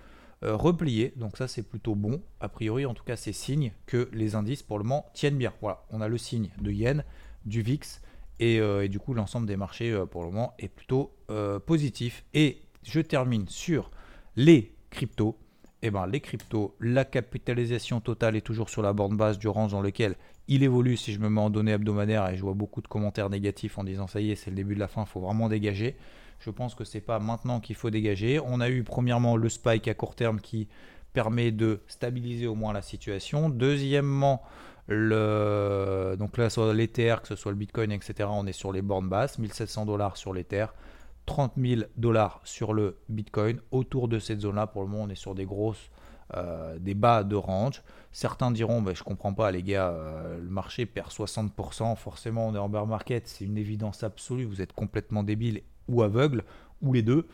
replier. 0.43 1.15
Donc 1.17 1.39
ça, 1.39 1.49
c'est 1.49 1.63
plutôt 1.63 1.95
bon. 1.95 2.21
A 2.41 2.51
priori, 2.51 2.85
en 2.85 2.93
tout 2.93 3.03
cas, 3.03 3.17
c'est 3.17 3.33
signe 3.33 3.73
que 3.87 4.11
les 4.13 4.35
indices 4.35 4.63
pour 4.63 4.77
le 4.77 4.85
moment 4.85 5.07
tiennent 5.15 5.39
bien. 5.39 5.55
Voilà, 5.63 5.85
on 5.89 6.03
a 6.03 6.09
le 6.09 6.19
signe 6.19 6.51
de 6.61 6.71
yen, 6.71 7.03
du 7.47 7.63
VIX. 7.63 8.03
Et, 8.41 8.61
euh, 8.61 8.89
du 8.89 8.99
coup, 8.99 9.15
l'ensemble 9.15 9.47
des 9.47 9.57
marchés 9.57 9.97
pour 10.11 10.23
le 10.25 10.31
moment 10.31 10.55
est 10.59 10.69
plutôt 10.69 11.13
positif. 11.67 12.25
Et 12.35 12.63
je 12.83 13.01
termine 13.01 13.49
sur 13.49 13.91
les 14.37 14.75
cryptos. 14.91 15.39
Et 15.83 15.89
eh 15.89 15.91
ben, 15.91 16.07
les 16.07 16.21
cryptos, 16.21 16.75
la 16.81 17.05
capitalisation 17.05 18.01
totale 18.01 18.37
est 18.37 18.41
toujours 18.41 18.71
sur 18.71 18.81
la 18.81 18.95
borne 18.95 19.19
basse 19.19 19.39
du 19.39 19.49
range 19.49 19.73
dans 19.73 19.83
lequel 19.83 20.17
il 20.49 20.63
évolue 20.63 20.97
si 20.97 21.13
je 21.13 21.19
me 21.19 21.29
mets 21.29 21.41
en 21.41 21.51
données 21.51 21.73
hebdomadaires 21.73 22.29
et 22.31 22.37
je 22.37 22.43
vois 22.43 22.55
beaucoup 22.55 22.81
de 22.81 22.89
commentaires 22.89 23.29
négatifs 23.29 23.79
en 23.79 23.85
disant 23.85 24.07
ça 24.07 24.21
y 24.21 24.31
est, 24.31 24.37
c'est 24.37 24.51
le 24.51 24.57
début 24.57 24.75
de 24.75 24.81
la 24.81 24.89
fin, 24.89 25.03
il 25.03 25.09
faut 25.09 25.21
vraiment 25.21 25.49
dégager. 25.49 25.97
Je 26.41 26.51
pense 26.51 26.75
que 26.75 26.85
c'est 26.85 27.01
pas 27.01 27.19
maintenant 27.19 27.61
qu'il 27.61 27.77
faut 27.77 27.91
dégager. 27.91 28.41
On 28.41 28.61
a 28.61 28.69
eu 28.69 28.83
premièrement 28.83 29.37
le 29.37 29.49
spike 29.49 29.89
à 29.89 29.95
court 29.95 30.15
terme 30.15 30.41
qui 30.41 30.69
permet 31.13 31.53
de 31.53 31.81
stabiliser 31.87 32.47
au 32.47 32.55
moins 32.55 32.73
la 32.73 32.83
situation. 32.83 33.49
Deuxièmement, 33.49 34.43
donc 34.89 36.37
là, 36.37 36.51
soit 36.51 36.75
l'Ether, 36.75 37.17
que 37.23 37.29
ce 37.29 37.37
soit 37.37 37.53
le 37.53 37.59
Bitcoin, 37.59 37.93
etc., 37.93 38.29
on 38.31 38.47
est 38.47 38.53
sur 38.53 38.73
les 38.73 38.83
bornes 38.83 39.09
basses, 39.09 39.39
1700 39.39 39.87
dollars 39.87 40.17
sur 40.17 40.33
l'Ether, 40.33 40.67
30 41.27 41.53
000 41.57 41.83
dollars 41.97 42.41
sur 42.45 42.75
le 42.75 42.99
Bitcoin. 43.09 43.61
Autour 43.71 44.09
de 44.09 44.19
cette 44.19 44.41
zone-là, 44.41 44.67
pour 44.67 44.83
le 44.83 44.89
moment, 44.89 45.05
on 45.05 45.09
est 45.09 45.15
sur 45.15 45.35
des 45.35 45.47
grosses 45.47 45.91
euh, 46.37 46.79
des 46.79 46.95
bas 46.95 47.23
de 47.23 47.37
range. 47.37 47.83
Certains 48.11 48.51
diront, 48.51 48.81
bah, 48.81 48.93
je 48.95 49.03
comprends 49.03 49.35
pas 49.35 49.51
les 49.51 49.63
gars, 49.63 49.91
euh, 49.91 50.39
le 50.39 50.49
marché 50.49 50.87
perd 50.87 51.11
60%, 51.11 51.97
forcément 51.97 52.49
on 52.49 52.55
est 52.55 52.59
en 52.59 52.71
bear 52.71 52.87
market, 52.87 53.29
c'est 53.29 53.45
une 53.45 53.59
évidence 53.59 54.03
absolue, 54.03 54.45
vous 54.45 54.63
êtes 54.63 54.73
complètement 54.73 55.23
débile 55.23 55.63
ou 55.87 56.03
aveugle, 56.03 56.43
ou 56.81 56.95
les 56.95 57.03
deux. 57.03 57.29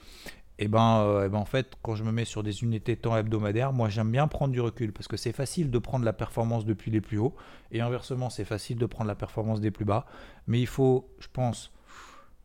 Et 0.61 0.65
eh 0.65 0.69
ben, 0.69 1.01
euh, 1.01 1.25
eh 1.25 1.31
ben 1.31 1.39
en 1.39 1.47
fait, 1.47 1.73
quand 1.83 1.95
je 1.95 2.05
me 2.05 2.13
mets 2.13 2.27
sur 2.27 2.43
des 2.43 2.63
unités 2.63 2.95
temps 2.95 3.17
hebdomadaires, 3.17 3.73
moi 3.73 3.89
j'aime 3.89 4.11
bien 4.11 4.29
prendre 4.29 4.53
du 4.53 4.61
recul 4.61 4.93
parce 4.93 5.09
que 5.09 5.17
c'est 5.17 5.33
facile 5.33 5.71
de 5.71 5.79
prendre 5.79 6.05
la 6.05 6.13
performance 6.13 6.67
depuis 6.67 6.91
les 6.91 7.01
plus 7.01 7.17
hauts 7.17 7.35
et 7.73 7.81
inversement 7.81 8.29
c'est 8.29 8.45
facile 8.45 8.77
de 8.77 8.85
prendre 8.85 9.09
la 9.09 9.15
performance 9.15 9.63
des 9.63 9.71
plus 9.71 9.87
bas. 9.87 10.05
Mais 10.47 10.61
il 10.61 10.67
faut, 10.67 11.09
je 11.19 11.29
pense, 11.33 11.73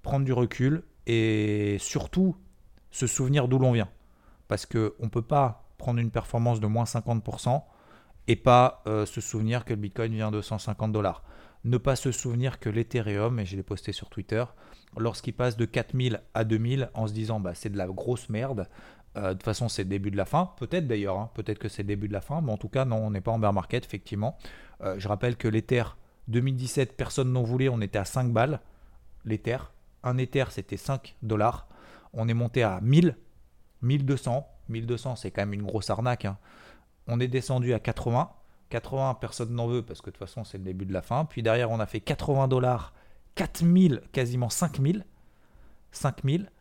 prendre 0.02 0.24
du 0.24 0.32
recul 0.32 0.84
et 1.08 1.76
surtout 1.82 2.38
se 2.90 3.06
souvenir 3.06 3.50
d'où 3.50 3.60
l'on 3.60 3.74
vient. 3.74 3.90
Parce 4.48 4.66
qu'on 4.66 4.94
ne 4.98 5.10
peut 5.10 5.22
pas 5.22 5.68
prendre 5.78 6.00
une 6.00 6.10
performance 6.10 6.62
de 6.62 6.68
moins 6.68 6.86
50% 6.86 7.64
et 8.30 8.38
pas 8.38 8.82
euh, 8.88 9.06
se 9.06 9.20
souvenir 9.20 9.66
que 9.66 9.74
le 9.74 9.80
Bitcoin 9.82 10.14
vient 10.14 10.32
de 10.32 10.42
150 10.42 10.94
dollars. 10.94 11.22
Ne 11.66 11.78
pas 11.78 11.96
se 11.96 12.12
souvenir 12.12 12.60
que 12.60 12.70
l'Ethereum, 12.70 13.40
et 13.40 13.46
je 13.46 13.56
l'ai 13.56 13.64
posté 13.64 13.92
sur 13.92 14.10
Twitter, 14.10 14.46
lorsqu'il 14.98 15.34
passe 15.34 15.58
de 15.58 15.66
4000 15.66 16.22
à 16.36 16.44
2000 16.44 16.92
en 16.94 17.08
se 17.08 17.14
disant 17.14 17.40
bah, 17.40 17.56
c'est 17.56 17.72
de 17.72 17.78
la 17.78 17.88
grosse 17.88 18.30
merde, 18.30 18.70
euh, 19.18 19.30
de 19.30 19.34
toute 19.34 19.44
façon 19.44 19.68
c'est 19.68 19.84
le 19.84 19.90
début 19.90 20.12
de 20.12 20.18
la 20.18 20.26
fin, 20.26 20.52
peut-être 20.58 20.88
d'ailleurs, 20.88 21.18
hein, 21.18 21.32
peut-être 21.34 21.58
que 21.58 21.68
c'est 21.68 21.82
le 21.82 21.88
début 21.88 22.08
de 22.08 22.14
la 22.14 22.22
fin, 22.22 22.42
mais 22.42 22.52
en 22.52 22.58
tout 22.58 22.70
cas 22.70 22.86
non, 22.86 22.98
on 22.98 23.10
n'est 23.10 23.22
pas 23.22 23.32
en 23.32 23.40
bear 23.40 23.52
market 23.52 23.84
effectivement. 23.84 24.38
Euh, 24.82 24.96
je 25.00 25.08
rappelle 25.08 25.38
que 25.38 25.48
l'Ether 25.48 25.84
2017, 26.28 26.96
personne 26.96 27.32
n'en 27.32 27.44
voulait, 27.44 27.68
on 27.70 27.82
était 27.82 27.98
à 27.98 28.06
5 28.06 28.32
balles, 28.32 28.60
l'Ether. 29.26 29.58
Un 30.04 30.20
Ether 30.20 30.46
c'était 30.52 30.78
5 30.78 31.16
dollars, 31.24 31.68
on 32.14 32.28
est 32.28 32.36
monté 32.36 32.62
à 32.62 32.80
1000, 32.82 33.18
1200, 33.82 34.48
1200, 34.70 35.16
c'est 35.16 35.32
quand 35.32 35.42
même 35.42 35.54
une 35.54 35.66
grosse 35.66 35.90
arnaque. 35.90 36.26
Hein. 36.26 36.38
On 37.08 37.20
est 37.20 37.28
descendu 37.28 37.74
à 37.74 37.80
80. 37.80 38.30
80, 38.70 39.16
personne 39.16 39.54
n'en 39.54 39.68
veut 39.68 39.82
parce 39.82 40.02
que 40.02 40.10
de 40.10 40.16
toute 40.16 40.26
façon, 40.26 40.44
c'est 40.44 40.58
le 40.58 40.64
début 40.64 40.86
de 40.86 40.94
la 40.94 41.02
fin. 41.02 41.26
Puis 41.26 41.44
derrière, 41.44 41.72
on 41.72 41.80
a 41.80 41.86
fait 41.86 42.00
80 42.00 42.48
dollars, 42.48 42.94
4000, 43.36 44.02
quasiment 44.12 44.50
5000. 44.50 45.06
5000. 45.92 46.52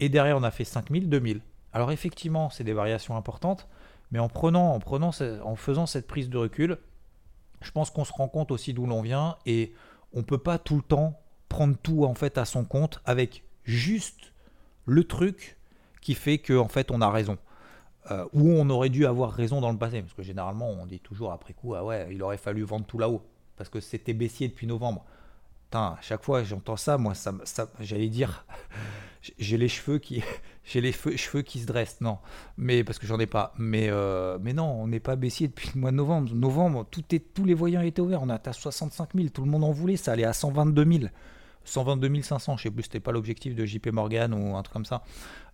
Et 0.00 0.08
derrière, 0.08 0.36
on 0.36 0.42
a 0.42 0.50
fait 0.50 0.64
5000, 0.64 1.08
2000. 1.08 1.40
Alors 1.72 1.92
effectivement, 1.92 2.50
c'est 2.50 2.64
des 2.64 2.72
variations 2.72 3.16
importantes, 3.16 3.68
mais 4.10 4.18
en 4.18 4.28
prenant, 4.28 4.72
en 4.72 4.78
prenant, 4.78 5.10
en 5.44 5.56
faisant 5.56 5.86
cette 5.86 6.06
prise 6.06 6.30
de 6.30 6.38
recul, 6.38 6.78
je 7.60 7.70
pense 7.70 7.90
qu'on 7.90 8.04
se 8.04 8.12
rend 8.12 8.28
compte 8.28 8.50
aussi 8.50 8.72
d'où 8.72 8.86
l'on 8.86 9.02
vient 9.02 9.36
et 9.44 9.74
on 10.12 10.22
peut 10.22 10.38
pas 10.38 10.58
tout 10.58 10.76
le 10.76 10.82
temps 10.82 11.20
prendre 11.48 11.76
tout 11.76 12.04
en 12.04 12.14
fait 12.14 12.38
à 12.38 12.44
son 12.44 12.64
compte 12.64 13.00
avec 13.04 13.42
juste 13.64 14.32
le 14.86 15.04
truc 15.04 15.56
qui 16.00 16.14
fait 16.14 16.38
qu'en 16.38 16.60
en 16.60 16.68
fait 16.68 16.90
on 16.90 17.00
a 17.00 17.10
raison. 17.10 17.38
Euh, 18.10 18.24
ou 18.32 18.50
on 18.52 18.68
aurait 18.70 18.88
dû 18.88 19.06
avoir 19.06 19.32
raison 19.32 19.60
dans 19.60 19.72
le 19.72 19.78
passé. 19.78 20.02
Parce 20.02 20.14
que 20.14 20.22
généralement 20.22 20.70
on 20.70 20.86
dit 20.86 21.00
toujours 21.00 21.32
après 21.32 21.52
coup, 21.52 21.74
ah 21.74 21.84
ouais, 21.84 22.08
il 22.10 22.22
aurait 22.22 22.38
fallu 22.38 22.62
vendre 22.62 22.86
tout 22.86 22.98
là-haut. 22.98 23.22
Parce 23.56 23.70
que 23.70 23.80
c'était 23.80 24.14
baissier 24.14 24.48
depuis 24.48 24.66
novembre. 24.66 25.04
Putain, 25.64 25.96
à 25.98 25.98
chaque 26.00 26.22
fois 26.22 26.44
j'entends 26.44 26.76
ça, 26.76 26.96
moi 26.96 27.14
ça, 27.14 27.32
j'allais 27.80 28.08
dire, 28.08 28.46
j'ai 29.38 29.58
les 29.58 29.68
cheveux 29.68 29.98
qui, 29.98 30.22
j'ai 30.64 30.80
les 30.80 30.92
qui 30.92 31.60
se 31.60 31.66
dressent. 31.66 32.00
Non, 32.00 32.18
mais 32.56 32.84
parce 32.84 32.98
que 32.98 33.06
j'en 33.06 33.18
ai 33.18 33.26
pas. 33.26 33.52
Mais 33.58 33.88
euh, 33.90 34.38
mais 34.40 34.52
non, 34.52 34.70
on 34.80 34.86
n'est 34.86 35.00
pas 35.00 35.16
baissier 35.16 35.48
depuis 35.48 35.70
le 35.74 35.80
mois 35.80 35.90
de 35.90 35.96
novembre. 35.96 36.34
Novembre, 36.34 36.86
tout 36.90 37.04
est, 37.14 37.34
tous 37.34 37.44
les 37.44 37.54
voyants 37.54 37.82
étaient 37.82 38.00
ouverts. 38.00 38.22
On 38.22 38.30
a 38.30 38.40
à 38.42 38.52
65 38.52 39.10
000, 39.14 39.28
tout 39.28 39.44
le 39.44 39.50
monde 39.50 39.64
en 39.64 39.72
voulait. 39.72 39.96
Ça 39.96 40.12
allait 40.12 40.24
à 40.24 40.32
122 40.32 40.84
000. 40.84 41.04
122 41.68 42.22
500, 42.22 42.56
je 42.56 42.62
sais 42.64 42.70
plus, 42.70 42.84
c'était 42.84 43.00
pas 43.00 43.12
l'objectif 43.12 43.54
de 43.54 43.64
JP 43.64 43.88
Morgan 43.88 44.32
ou 44.32 44.56
un 44.56 44.62
truc 44.62 44.72
comme 44.72 44.84
ça. 44.84 45.02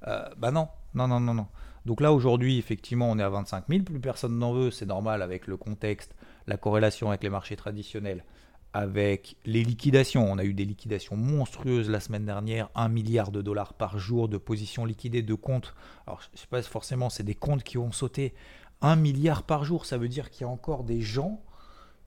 Euh, 0.07 0.25
bah 0.39 0.51
non, 0.51 0.69
non, 0.95 1.09
non, 1.09 1.21
non, 1.21 1.35
non. 1.35 1.47
Donc 1.87 2.01
là 2.01 2.13
aujourd'hui, 2.13 2.59
effectivement, 2.59 3.11
on 3.11 3.19
est 3.19 3.23
à 3.23 3.29
25 3.29 3.65
000, 3.69 3.83
plus 3.83 4.01
personne 4.01 4.39
n'en 4.39 4.53
veut, 4.53 4.71
c'est 4.71 4.87
normal 4.87 5.23
avec 5.23 5.47
le 5.47 5.57
contexte, 5.57 6.15
la 6.47 6.57
corrélation 6.57 7.09
avec 7.09 7.23
les 7.23 7.31
marchés 7.31 7.57
traditionnels, 7.57 8.25
avec 8.73 9.37
les 9.45 9.63
liquidations. 9.63 10.31
On 10.31 10.39
a 10.39 10.45
eu 10.45 10.55
des 10.55 10.65
liquidations 10.65 11.17
monstrueuses 11.17 11.91
la 11.91 12.01
semaine 12.01 12.25
dernière, 12.25 12.71
1 12.75 12.89
milliard 12.89 13.31
de 13.33 13.43
dollars 13.43 13.75
par 13.75 13.99
jour 13.99 14.29
de 14.29 14.39
positions 14.39 14.87
liquidées 14.87 15.23
de 15.23 15.35
comptes. 15.35 15.75
Alors 16.07 16.21
je 16.21 16.41
sais 16.41 16.47
pas 16.49 16.63
forcément, 16.63 17.11
c'est 17.11 17.23
des 17.23 17.35
comptes 17.35 17.65
qui 17.65 17.77
ont 17.77 17.93
sauté 17.93 18.35
1 18.81 18.97
milliard 18.97 19.43
par 19.43 19.65
jour, 19.65 19.85
ça 19.85 19.99
veut 19.99 20.09
dire 20.09 20.31
qu'il 20.31 20.43
y 20.43 20.45
a 20.45 20.53
encore 20.53 20.85
des 20.85 21.01
gens 21.01 21.43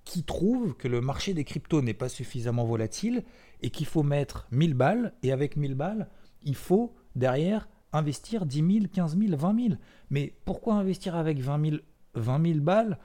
qui 0.05 0.23
trouvent 0.23 0.75
que 0.75 0.87
le 0.87 1.01
marché 1.01 1.33
des 1.33 1.43
cryptos 1.43 1.81
n'est 1.81 1.93
pas 1.93 2.07
suffisamment 2.07 2.63
volatile 2.63 3.23
et 3.61 3.69
qu'il 3.69 3.85
faut 3.85 4.03
mettre 4.03 4.47
1000 4.51 4.73
balles, 4.73 5.13
et 5.21 5.31
avec 5.31 5.57
1000 5.57 5.75
balles, 5.75 6.07
il 6.43 6.55
faut 6.55 6.95
derrière 7.15 7.67
investir 7.93 8.45
10 8.45 8.57
000, 8.57 8.85
15 8.91 9.17
000, 9.17 9.37
20 9.37 9.59
000. 9.67 9.75
Mais 10.09 10.33
pourquoi 10.45 10.75
investir 10.75 11.15
avec 11.15 11.39
20 11.39 11.69
000, 11.69 11.77
20 12.15 12.45
000 12.45 12.59
balles 12.59 12.97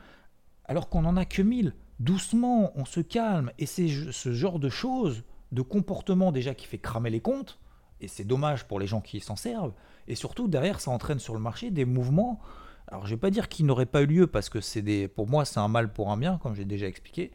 alors 0.65 0.89
qu'on 0.89 1.03
n'en 1.03 1.17
a 1.17 1.25
que 1.25 1.43
1000 1.43 1.75
Doucement, 2.01 2.73
on 2.75 2.85
se 2.85 3.01
calme, 3.01 3.53
et 3.59 3.67
c'est 3.67 3.87
ce 3.87 4.33
genre 4.33 4.59
de 4.59 4.69
choses, 4.69 5.23
de 5.53 5.63
comportement 5.63 6.33
déjà 6.33 6.53
qui 6.53 6.67
fait 6.67 6.79
cramer 6.79 7.11
les 7.11 7.21
comptes, 7.21 7.61
et 8.01 8.09
c'est 8.09 8.25
dommage 8.25 8.67
pour 8.67 8.81
les 8.81 8.89
gens 8.89 9.01
qui 9.01 9.21
s'en 9.21 9.37
servent, 9.37 9.75
et 10.09 10.17
surtout 10.17 10.49
derrière 10.49 10.81
ça 10.81 10.91
entraîne 10.91 11.21
sur 11.21 11.35
le 11.35 11.39
marché 11.39 11.71
des 11.71 11.85
mouvements 11.85 12.41
alors, 12.89 13.07
je 13.07 13.15
vais 13.15 13.21
pas 13.21 13.31
dire 13.31 13.49
qu'ils 13.49 13.65
n'auraient 13.65 13.87
pas 13.87 14.03
eu 14.03 14.07
lieu 14.07 14.27
parce 14.27 14.51
que 14.51 14.61
c'est 14.61 14.83
des, 14.83 15.09
pour 15.09 15.27
moi, 15.27 15.45
c'est 15.45 15.61
un 15.61 15.69
mal 15.69 15.93
pour 15.93 16.11
un 16.11 16.17
bien, 16.19 16.39
comme 16.39 16.55
j'ai 16.55 16.67
déjà 16.67 16.87
expliqué. 16.87 17.31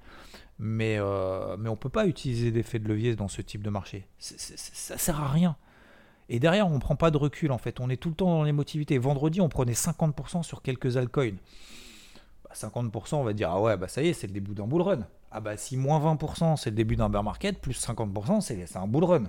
Mais, 0.60 0.98
euh, 1.00 1.56
mais 1.58 1.70
on 1.70 1.76
peut 1.76 1.90
pas 1.90 2.06
utiliser 2.06 2.52
d'effet 2.52 2.80
de 2.80 2.88
levier 2.88 3.16
dans 3.16 3.28
ce 3.28 3.42
type 3.42 3.64
de 3.64 3.70
marché. 3.70 4.08
Ça 4.18 4.36
ça 4.38 4.98
sert 4.98 5.22
à 5.22 5.28
rien. 5.28 5.56
Et 6.30 6.40
derrière, 6.40 6.68
on 6.68 6.76
ne 6.76 6.80
prend 6.80 6.96
pas 6.96 7.12
de 7.12 7.18
recul 7.18 7.52
en 7.52 7.58
fait. 7.58 7.80
On 7.80 7.90
est 7.90 7.98
tout 7.98 8.10
le 8.10 8.16
temps 8.16 8.30
dans 8.30 8.44
l'émotivité. 8.44 8.98
Vendredi, 8.98 9.40
on 9.42 9.50
prenait 9.50 9.74
50% 9.74 10.44
sur 10.44 10.62
quelques 10.62 10.98
altcoins. 10.98 11.38
50%, 12.54 12.92
bah, 12.92 13.02
on 13.14 13.24
va 13.24 13.34
dire, 13.34 13.52
ah 13.52 13.62
ouais, 13.62 13.78
bah 13.78 13.88
ça 13.88 14.02
y 14.02 14.08
est, 14.08 14.14
c'est 14.14 14.28
le 14.28 14.34
début 14.34 14.54
d'un 14.54 14.68
bull 14.68 14.82
run. 14.82 15.08
Ah 15.32 15.42
bah 15.42 15.58
si 15.58 15.78
moins 15.78 16.00
20%, 16.00 16.58
c'est 16.58 16.70
le 16.70 16.76
début 16.76 16.96
d'un 16.96 17.10
bear 17.10 17.24
market, 17.24 17.60
plus 17.60 17.80
50%, 17.80 18.42
c'est 18.42 18.78
un 18.78 18.88
bull 18.88 19.04
run. 19.04 19.24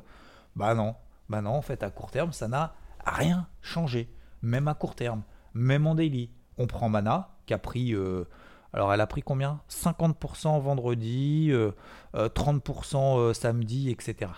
Bah 0.56 0.74
non, 0.74 0.94
bah 1.28 1.42
non, 1.42 1.50
en 1.50 1.62
fait, 1.62 1.82
à 1.82 1.90
court 1.90 2.10
terme, 2.10 2.32
ça 2.32 2.48
n'a 2.48 2.74
rien 3.04 3.46
changé. 3.60 4.08
Même 4.42 4.68
à 4.68 4.74
court 4.74 4.94
terme, 4.94 5.22
même 5.54 5.86
en 5.86 5.94
daily. 5.94 6.30
On 6.56 6.66
prend 6.66 6.88
Mana, 6.88 7.30
qui 7.46 7.54
a 7.54 7.58
pris... 7.58 7.94
Euh, 7.94 8.24
alors 8.72 8.92
elle 8.92 9.00
a 9.00 9.06
pris 9.06 9.22
combien? 9.22 9.60
50% 9.70 10.60
vendredi, 10.60 11.50
30% 11.50 11.52
euh, 11.54 13.30
euh, 13.30 13.34
samedi, 13.34 13.90
etc. 13.90 14.30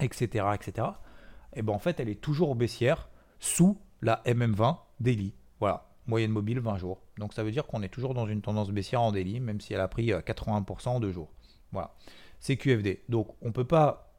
etc. 0.00 0.46
etc. 0.54 0.88
Et 1.54 1.62
ben 1.62 1.72
en 1.72 1.78
fait, 1.78 2.00
elle 2.00 2.08
est 2.08 2.20
toujours 2.20 2.54
baissière 2.54 3.08
sous 3.40 3.78
la 4.02 4.22
MM20 4.26 4.76
daily. 5.00 5.34
Voilà 5.60 5.88
moyenne 6.08 6.32
mobile 6.32 6.58
20 6.58 6.78
jours. 6.78 7.02
Donc 7.18 7.34
ça 7.34 7.44
veut 7.44 7.52
dire 7.52 7.66
qu'on 7.66 7.82
est 7.82 7.88
toujours 7.88 8.14
dans 8.14 8.26
une 8.26 8.40
tendance 8.40 8.70
baissière 8.70 9.02
en 9.02 9.12
daily, 9.12 9.38
même 9.40 9.60
si 9.60 9.74
elle 9.74 9.80
a 9.80 9.88
pris 9.88 10.08
80% 10.08 10.88
en 10.88 11.00
deux 11.00 11.12
jours. 11.12 11.28
Voilà. 11.70 11.94
C'est 12.40 12.56
QFD. 12.56 13.04
Donc 13.08 13.28
on 13.42 13.48
ne 13.48 13.52
peut 13.52 13.66
pas 13.66 14.12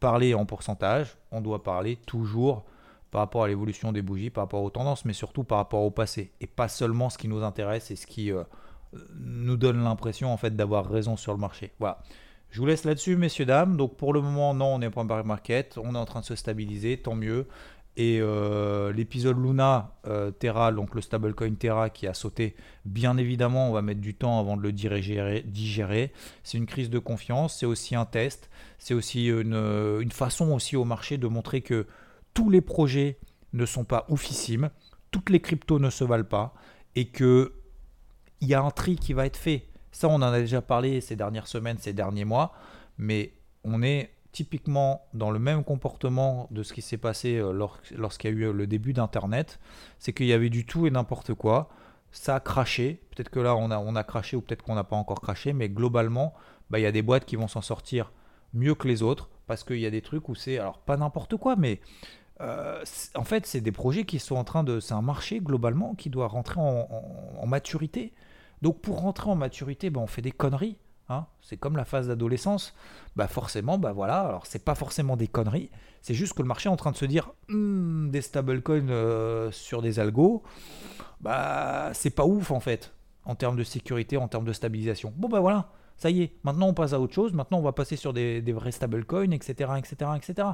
parler 0.00 0.34
en 0.34 0.46
pourcentage, 0.46 1.18
on 1.30 1.40
doit 1.40 1.62
parler 1.62 1.96
toujours 1.96 2.64
par 3.10 3.20
rapport 3.20 3.44
à 3.44 3.48
l'évolution 3.48 3.92
des 3.92 4.02
bougies, 4.02 4.30
par 4.30 4.44
rapport 4.44 4.62
aux 4.62 4.70
tendances, 4.70 5.04
mais 5.04 5.12
surtout 5.12 5.44
par 5.44 5.58
rapport 5.58 5.82
au 5.82 5.90
passé. 5.90 6.32
Et 6.40 6.46
pas 6.46 6.68
seulement 6.68 7.10
ce 7.10 7.18
qui 7.18 7.28
nous 7.28 7.42
intéresse 7.42 7.90
et 7.90 7.96
ce 7.96 8.06
qui 8.06 8.32
euh, 8.32 8.44
nous 9.14 9.56
donne 9.56 9.82
l'impression 9.82 10.32
en 10.32 10.36
fait 10.36 10.56
d'avoir 10.56 10.88
raison 10.88 11.16
sur 11.16 11.32
le 11.32 11.38
marché. 11.38 11.72
Voilà. 11.78 11.98
Je 12.52 12.60
vous 12.60 12.66
laisse 12.66 12.84
là-dessus, 12.84 13.16
messieurs, 13.16 13.46
dames. 13.46 13.78
Donc 13.78 13.96
pour 13.96 14.12
le 14.12 14.20
moment, 14.20 14.52
non, 14.52 14.74
on 14.74 14.78
n'est 14.78 14.90
pas 14.90 15.00
en 15.00 15.24
market. 15.24 15.78
On 15.82 15.94
est 15.94 15.98
en 15.98 16.04
train 16.04 16.20
de 16.20 16.26
se 16.26 16.36
stabiliser, 16.36 16.98
tant 16.98 17.14
mieux. 17.14 17.46
Et 17.96 18.18
euh, 18.20 18.92
l'épisode 18.92 19.42
Luna 19.42 19.94
euh, 20.06 20.30
Terra, 20.30 20.70
donc 20.70 20.94
le 20.94 21.00
stablecoin 21.00 21.54
Terra 21.54 21.88
qui 21.88 22.06
a 22.06 22.14
sauté, 22.14 22.54
bien 22.84 23.16
évidemment, 23.16 23.68
on 23.68 23.72
va 23.72 23.80
mettre 23.80 24.00
du 24.00 24.14
temps 24.14 24.38
avant 24.38 24.56
de 24.58 24.62
le 24.62 24.72
digérer. 24.72 26.12
C'est 26.42 26.58
une 26.58 26.66
crise 26.66 26.90
de 26.90 26.98
confiance, 26.98 27.58
c'est 27.58 27.66
aussi 27.66 27.94
un 27.94 28.04
test, 28.04 28.50
c'est 28.78 28.94
aussi 28.94 29.26
une, 29.26 30.10
façon 30.10 30.52
aussi 30.52 30.76
au 30.76 30.84
marché 30.84 31.18
de 31.18 31.26
montrer 31.26 31.60
que 31.60 31.86
tous 32.32 32.48
les 32.48 32.62
projets 32.62 33.18
ne 33.54 33.66
sont 33.66 33.84
pas 33.84 34.06
oufissimes, 34.08 34.70
toutes 35.10 35.28
les 35.28 35.40
cryptos 35.40 35.78
ne 35.78 35.90
se 35.90 36.04
valent 36.04 36.24
pas 36.24 36.54
et 36.96 37.06
que 37.06 37.52
il 38.40 38.48
y 38.48 38.54
a 38.54 38.62
un 38.62 38.70
tri 38.70 38.96
qui 38.96 39.12
va 39.12 39.26
être 39.26 39.36
fait. 39.36 39.66
Ça, 39.92 40.08
on 40.08 40.14
en 40.14 40.22
a 40.22 40.38
déjà 40.38 40.62
parlé 40.62 41.00
ces 41.00 41.16
dernières 41.16 41.46
semaines, 41.46 41.78
ces 41.78 41.92
derniers 41.92 42.24
mois, 42.24 42.52
mais 42.98 43.32
on 43.64 43.82
est 43.82 44.10
typiquement 44.32 45.06
dans 45.12 45.30
le 45.30 45.38
même 45.38 45.62
comportement 45.62 46.48
de 46.50 46.62
ce 46.62 46.72
qui 46.72 46.82
s'est 46.82 46.96
passé 46.96 47.36
euh, 47.36 47.52
lorsqu'il 47.94 48.30
y 48.30 48.32
a 48.32 48.36
eu 48.36 48.52
le 48.52 48.66
début 48.66 48.94
d'Internet, 48.94 49.60
c'est 49.98 50.12
qu'il 50.12 50.26
y 50.26 50.32
avait 50.32 50.50
du 50.50 50.64
tout 50.64 50.86
et 50.86 50.90
n'importe 50.90 51.34
quoi. 51.34 51.68
Ça 52.10 52.36
a 52.36 52.40
craché. 52.40 53.02
Peut-être 53.10 53.28
que 53.28 53.40
là, 53.40 53.54
on 53.54 53.70
a, 53.70 53.78
on 53.78 53.94
craché 54.02 54.36
ou 54.36 54.40
peut-être 54.40 54.62
qu'on 54.62 54.74
n'a 54.74 54.84
pas 54.84 54.96
encore 54.96 55.20
craché, 55.20 55.52
mais 55.52 55.68
globalement, 55.68 56.34
bah, 56.70 56.78
il 56.78 56.82
y 56.82 56.86
a 56.86 56.92
des 56.92 57.02
boîtes 57.02 57.26
qui 57.26 57.36
vont 57.36 57.48
s'en 57.48 57.60
sortir 57.60 58.12
mieux 58.54 58.74
que 58.74 58.88
les 58.88 59.02
autres 59.02 59.30
parce 59.46 59.64
qu'il 59.64 59.78
y 59.78 59.86
a 59.86 59.90
des 59.90 60.02
trucs 60.02 60.28
où 60.28 60.34
c'est, 60.34 60.58
alors 60.58 60.78
pas 60.78 60.96
n'importe 60.96 61.36
quoi, 61.36 61.56
mais 61.56 61.80
euh, 62.40 62.82
en 63.14 63.24
fait, 63.24 63.46
c'est 63.46 63.60
des 63.60 63.72
projets 63.72 64.04
qui 64.04 64.18
sont 64.18 64.36
en 64.36 64.44
train 64.44 64.64
de. 64.64 64.80
C'est 64.80 64.94
un 64.94 65.02
marché 65.02 65.40
globalement 65.40 65.94
qui 65.94 66.10
doit 66.10 66.26
rentrer 66.26 66.60
en, 66.60 67.46
maturité. 67.46 68.12
Donc 68.62 68.80
pour 68.80 69.00
rentrer 69.00 69.28
en 69.28 69.34
maturité, 69.34 69.90
bah, 69.90 70.00
on 70.00 70.06
fait 70.06 70.22
des 70.22 70.32
conneries. 70.32 70.78
Hein. 71.08 71.26
c'est 71.42 71.56
comme 71.58 71.76
la 71.76 71.84
phase 71.84 72.08
d'adolescence. 72.08 72.74
Bah 73.16 73.26
forcément, 73.26 73.76
bah 73.76 73.92
voilà. 73.92 74.20
Alors 74.20 74.46
c'est 74.46 74.64
pas 74.64 74.74
forcément 74.74 75.16
des 75.16 75.26
conneries. 75.26 75.70
C'est 76.00 76.14
juste 76.14 76.32
que 76.32 76.42
le 76.42 76.48
marché 76.48 76.68
est 76.68 76.72
en 76.72 76.76
train 76.76 76.92
de 76.92 76.96
se 76.96 77.04
dire 77.04 77.32
hmm, 77.48 78.08
des 78.10 78.22
stablecoins 78.22 78.88
euh, 78.88 79.50
sur 79.50 79.82
des 79.82 79.98
algos. 79.98 80.42
Bah 81.20 81.90
c'est 81.92 82.10
pas 82.10 82.24
ouf 82.24 82.50
en 82.50 82.60
fait 82.60 82.94
en 83.24 83.34
termes 83.34 83.56
de 83.56 83.64
sécurité, 83.64 84.16
en 84.16 84.28
termes 84.28 84.44
de 84.44 84.52
stabilisation. 84.52 85.12
Bon 85.16 85.28
bah 85.28 85.40
voilà. 85.40 85.68
Ça 86.02 86.10
y 86.10 86.22
est, 86.22 86.32
maintenant 86.42 86.66
on 86.66 86.74
passe 86.74 86.94
à 86.94 87.00
autre 87.00 87.14
chose, 87.14 87.32
maintenant 87.32 87.58
on 87.58 87.62
va 87.62 87.70
passer 87.70 87.94
sur 87.94 88.12
des, 88.12 88.40
vrais 88.52 88.72
stablecoins, 88.72 89.30
etc., 89.30 89.70
etc., 89.78 90.10
etc. 90.16 90.48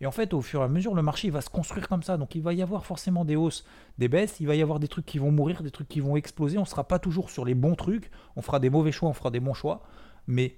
Et 0.00 0.06
en 0.06 0.12
fait, 0.12 0.32
au 0.32 0.42
fur 0.42 0.60
et 0.60 0.62
à 0.62 0.68
mesure, 0.68 0.94
le 0.94 1.02
marché 1.02 1.28
va 1.28 1.40
se 1.40 1.50
construire 1.50 1.88
comme 1.88 2.04
ça. 2.04 2.16
Donc 2.16 2.36
il 2.36 2.40
va 2.40 2.54
y 2.54 2.62
avoir 2.62 2.86
forcément 2.86 3.24
des 3.24 3.34
hausses, 3.34 3.64
des 3.98 4.06
baisses, 4.06 4.38
il 4.38 4.46
va 4.46 4.54
y 4.54 4.62
avoir 4.62 4.78
des 4.78 4.86
trucs 4.86 5.04
qui 5.04 5.18
vont 5.18 5.32
mourir, 5.32 5.64
des 5.64 5.72
trucs 5.72 5.88
qui 5.88 5.98
vont 5.98 6.14
exploser. 6.14 6.56
On 6.56 6.60
ne 6.60 6.66
sera 6.66 6.86
pas 6.86 7.00
toujours 7.00 7.30
sur 7.30 7.44
les 7.44 7.56
bons 7.56 7.74
trucs, 7.74 8.12
on 8.36 8.42
fera 8.42 8.60
des 8.60 8.70
mauvais 8.70 8.92
choix, 8.92 9.08
on 9.08 9.12
fera 9.12 9.32
des 9.32 9.40
bons 9.40 9.54
choix, 9.54 9.82
mais, 10.28 10.56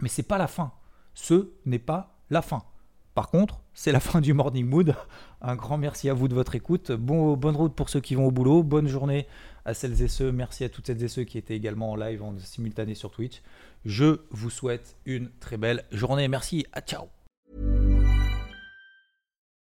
mais 0.00 0.08
c'est 0.08 0.24
pas 0.24 0.38
la 0.38 0.48
fin. 0.48 0.72
Ce 1.14 1.52
n'est 1.64 1.78
pas 1.78 2.16
la 2.30 2.42
fin. 2.42 2.64
Par 3.14 3.28
contre, 3.28 3.60
c'est 3.74 3.92
la 3.92 4.00
fin 4.00 4.20
du 4.20 4.32
Morning 4.32 4.66
Mood. 4.66 4.96
Un 5.40 5.54
grand 5.54 5.78
merci 5.78 6.10
à 6.10 6.14
vous 6.14 6.26
de 6.26 6.34
votre 6.34 6.56
écoute. 6.56 6.90
Bon, 6.90 7.36
bonne 7.36 7.54
route 7.54 7.76
pour 7.76 7.90
ceux 7.90 8.00
qui 8.00 8.16
vont 8.16 8.26
au 8.26 8.32
boulot. 8.32 8.64
Bonne 8.64 8.88
journée 8.88 9.28
à 9.64 9.74
celles 9.74 10.02
et 10.02 10.08
ceux. 10.08 10.32
Merci 10.32 10.64
à 10.64 10.68
toutes 10.68 10.86
celles 10.86 11.02
et 11.02 11.08
ceux 11.08 11.24
qui 11.24 11.38
étaient 11.38 11.56
également 11.56 11.92
en 11.92 11.96
live 11.96 12.22
en 12.22 12.38
simultané 12.38 12.94
sur 12.94 13.10
Twitch. 13.10 13.42
Je 13.84 14.20
vous 14.30 14.50
souhaite 14.50 14.96
une 15.06 15.30
très 15.40 15.56
belle 15.56 15.84
journée. 15.92 16.28
Merci. 16.28 16.66
À 16.72 16.80
ciao. 16.80 17.08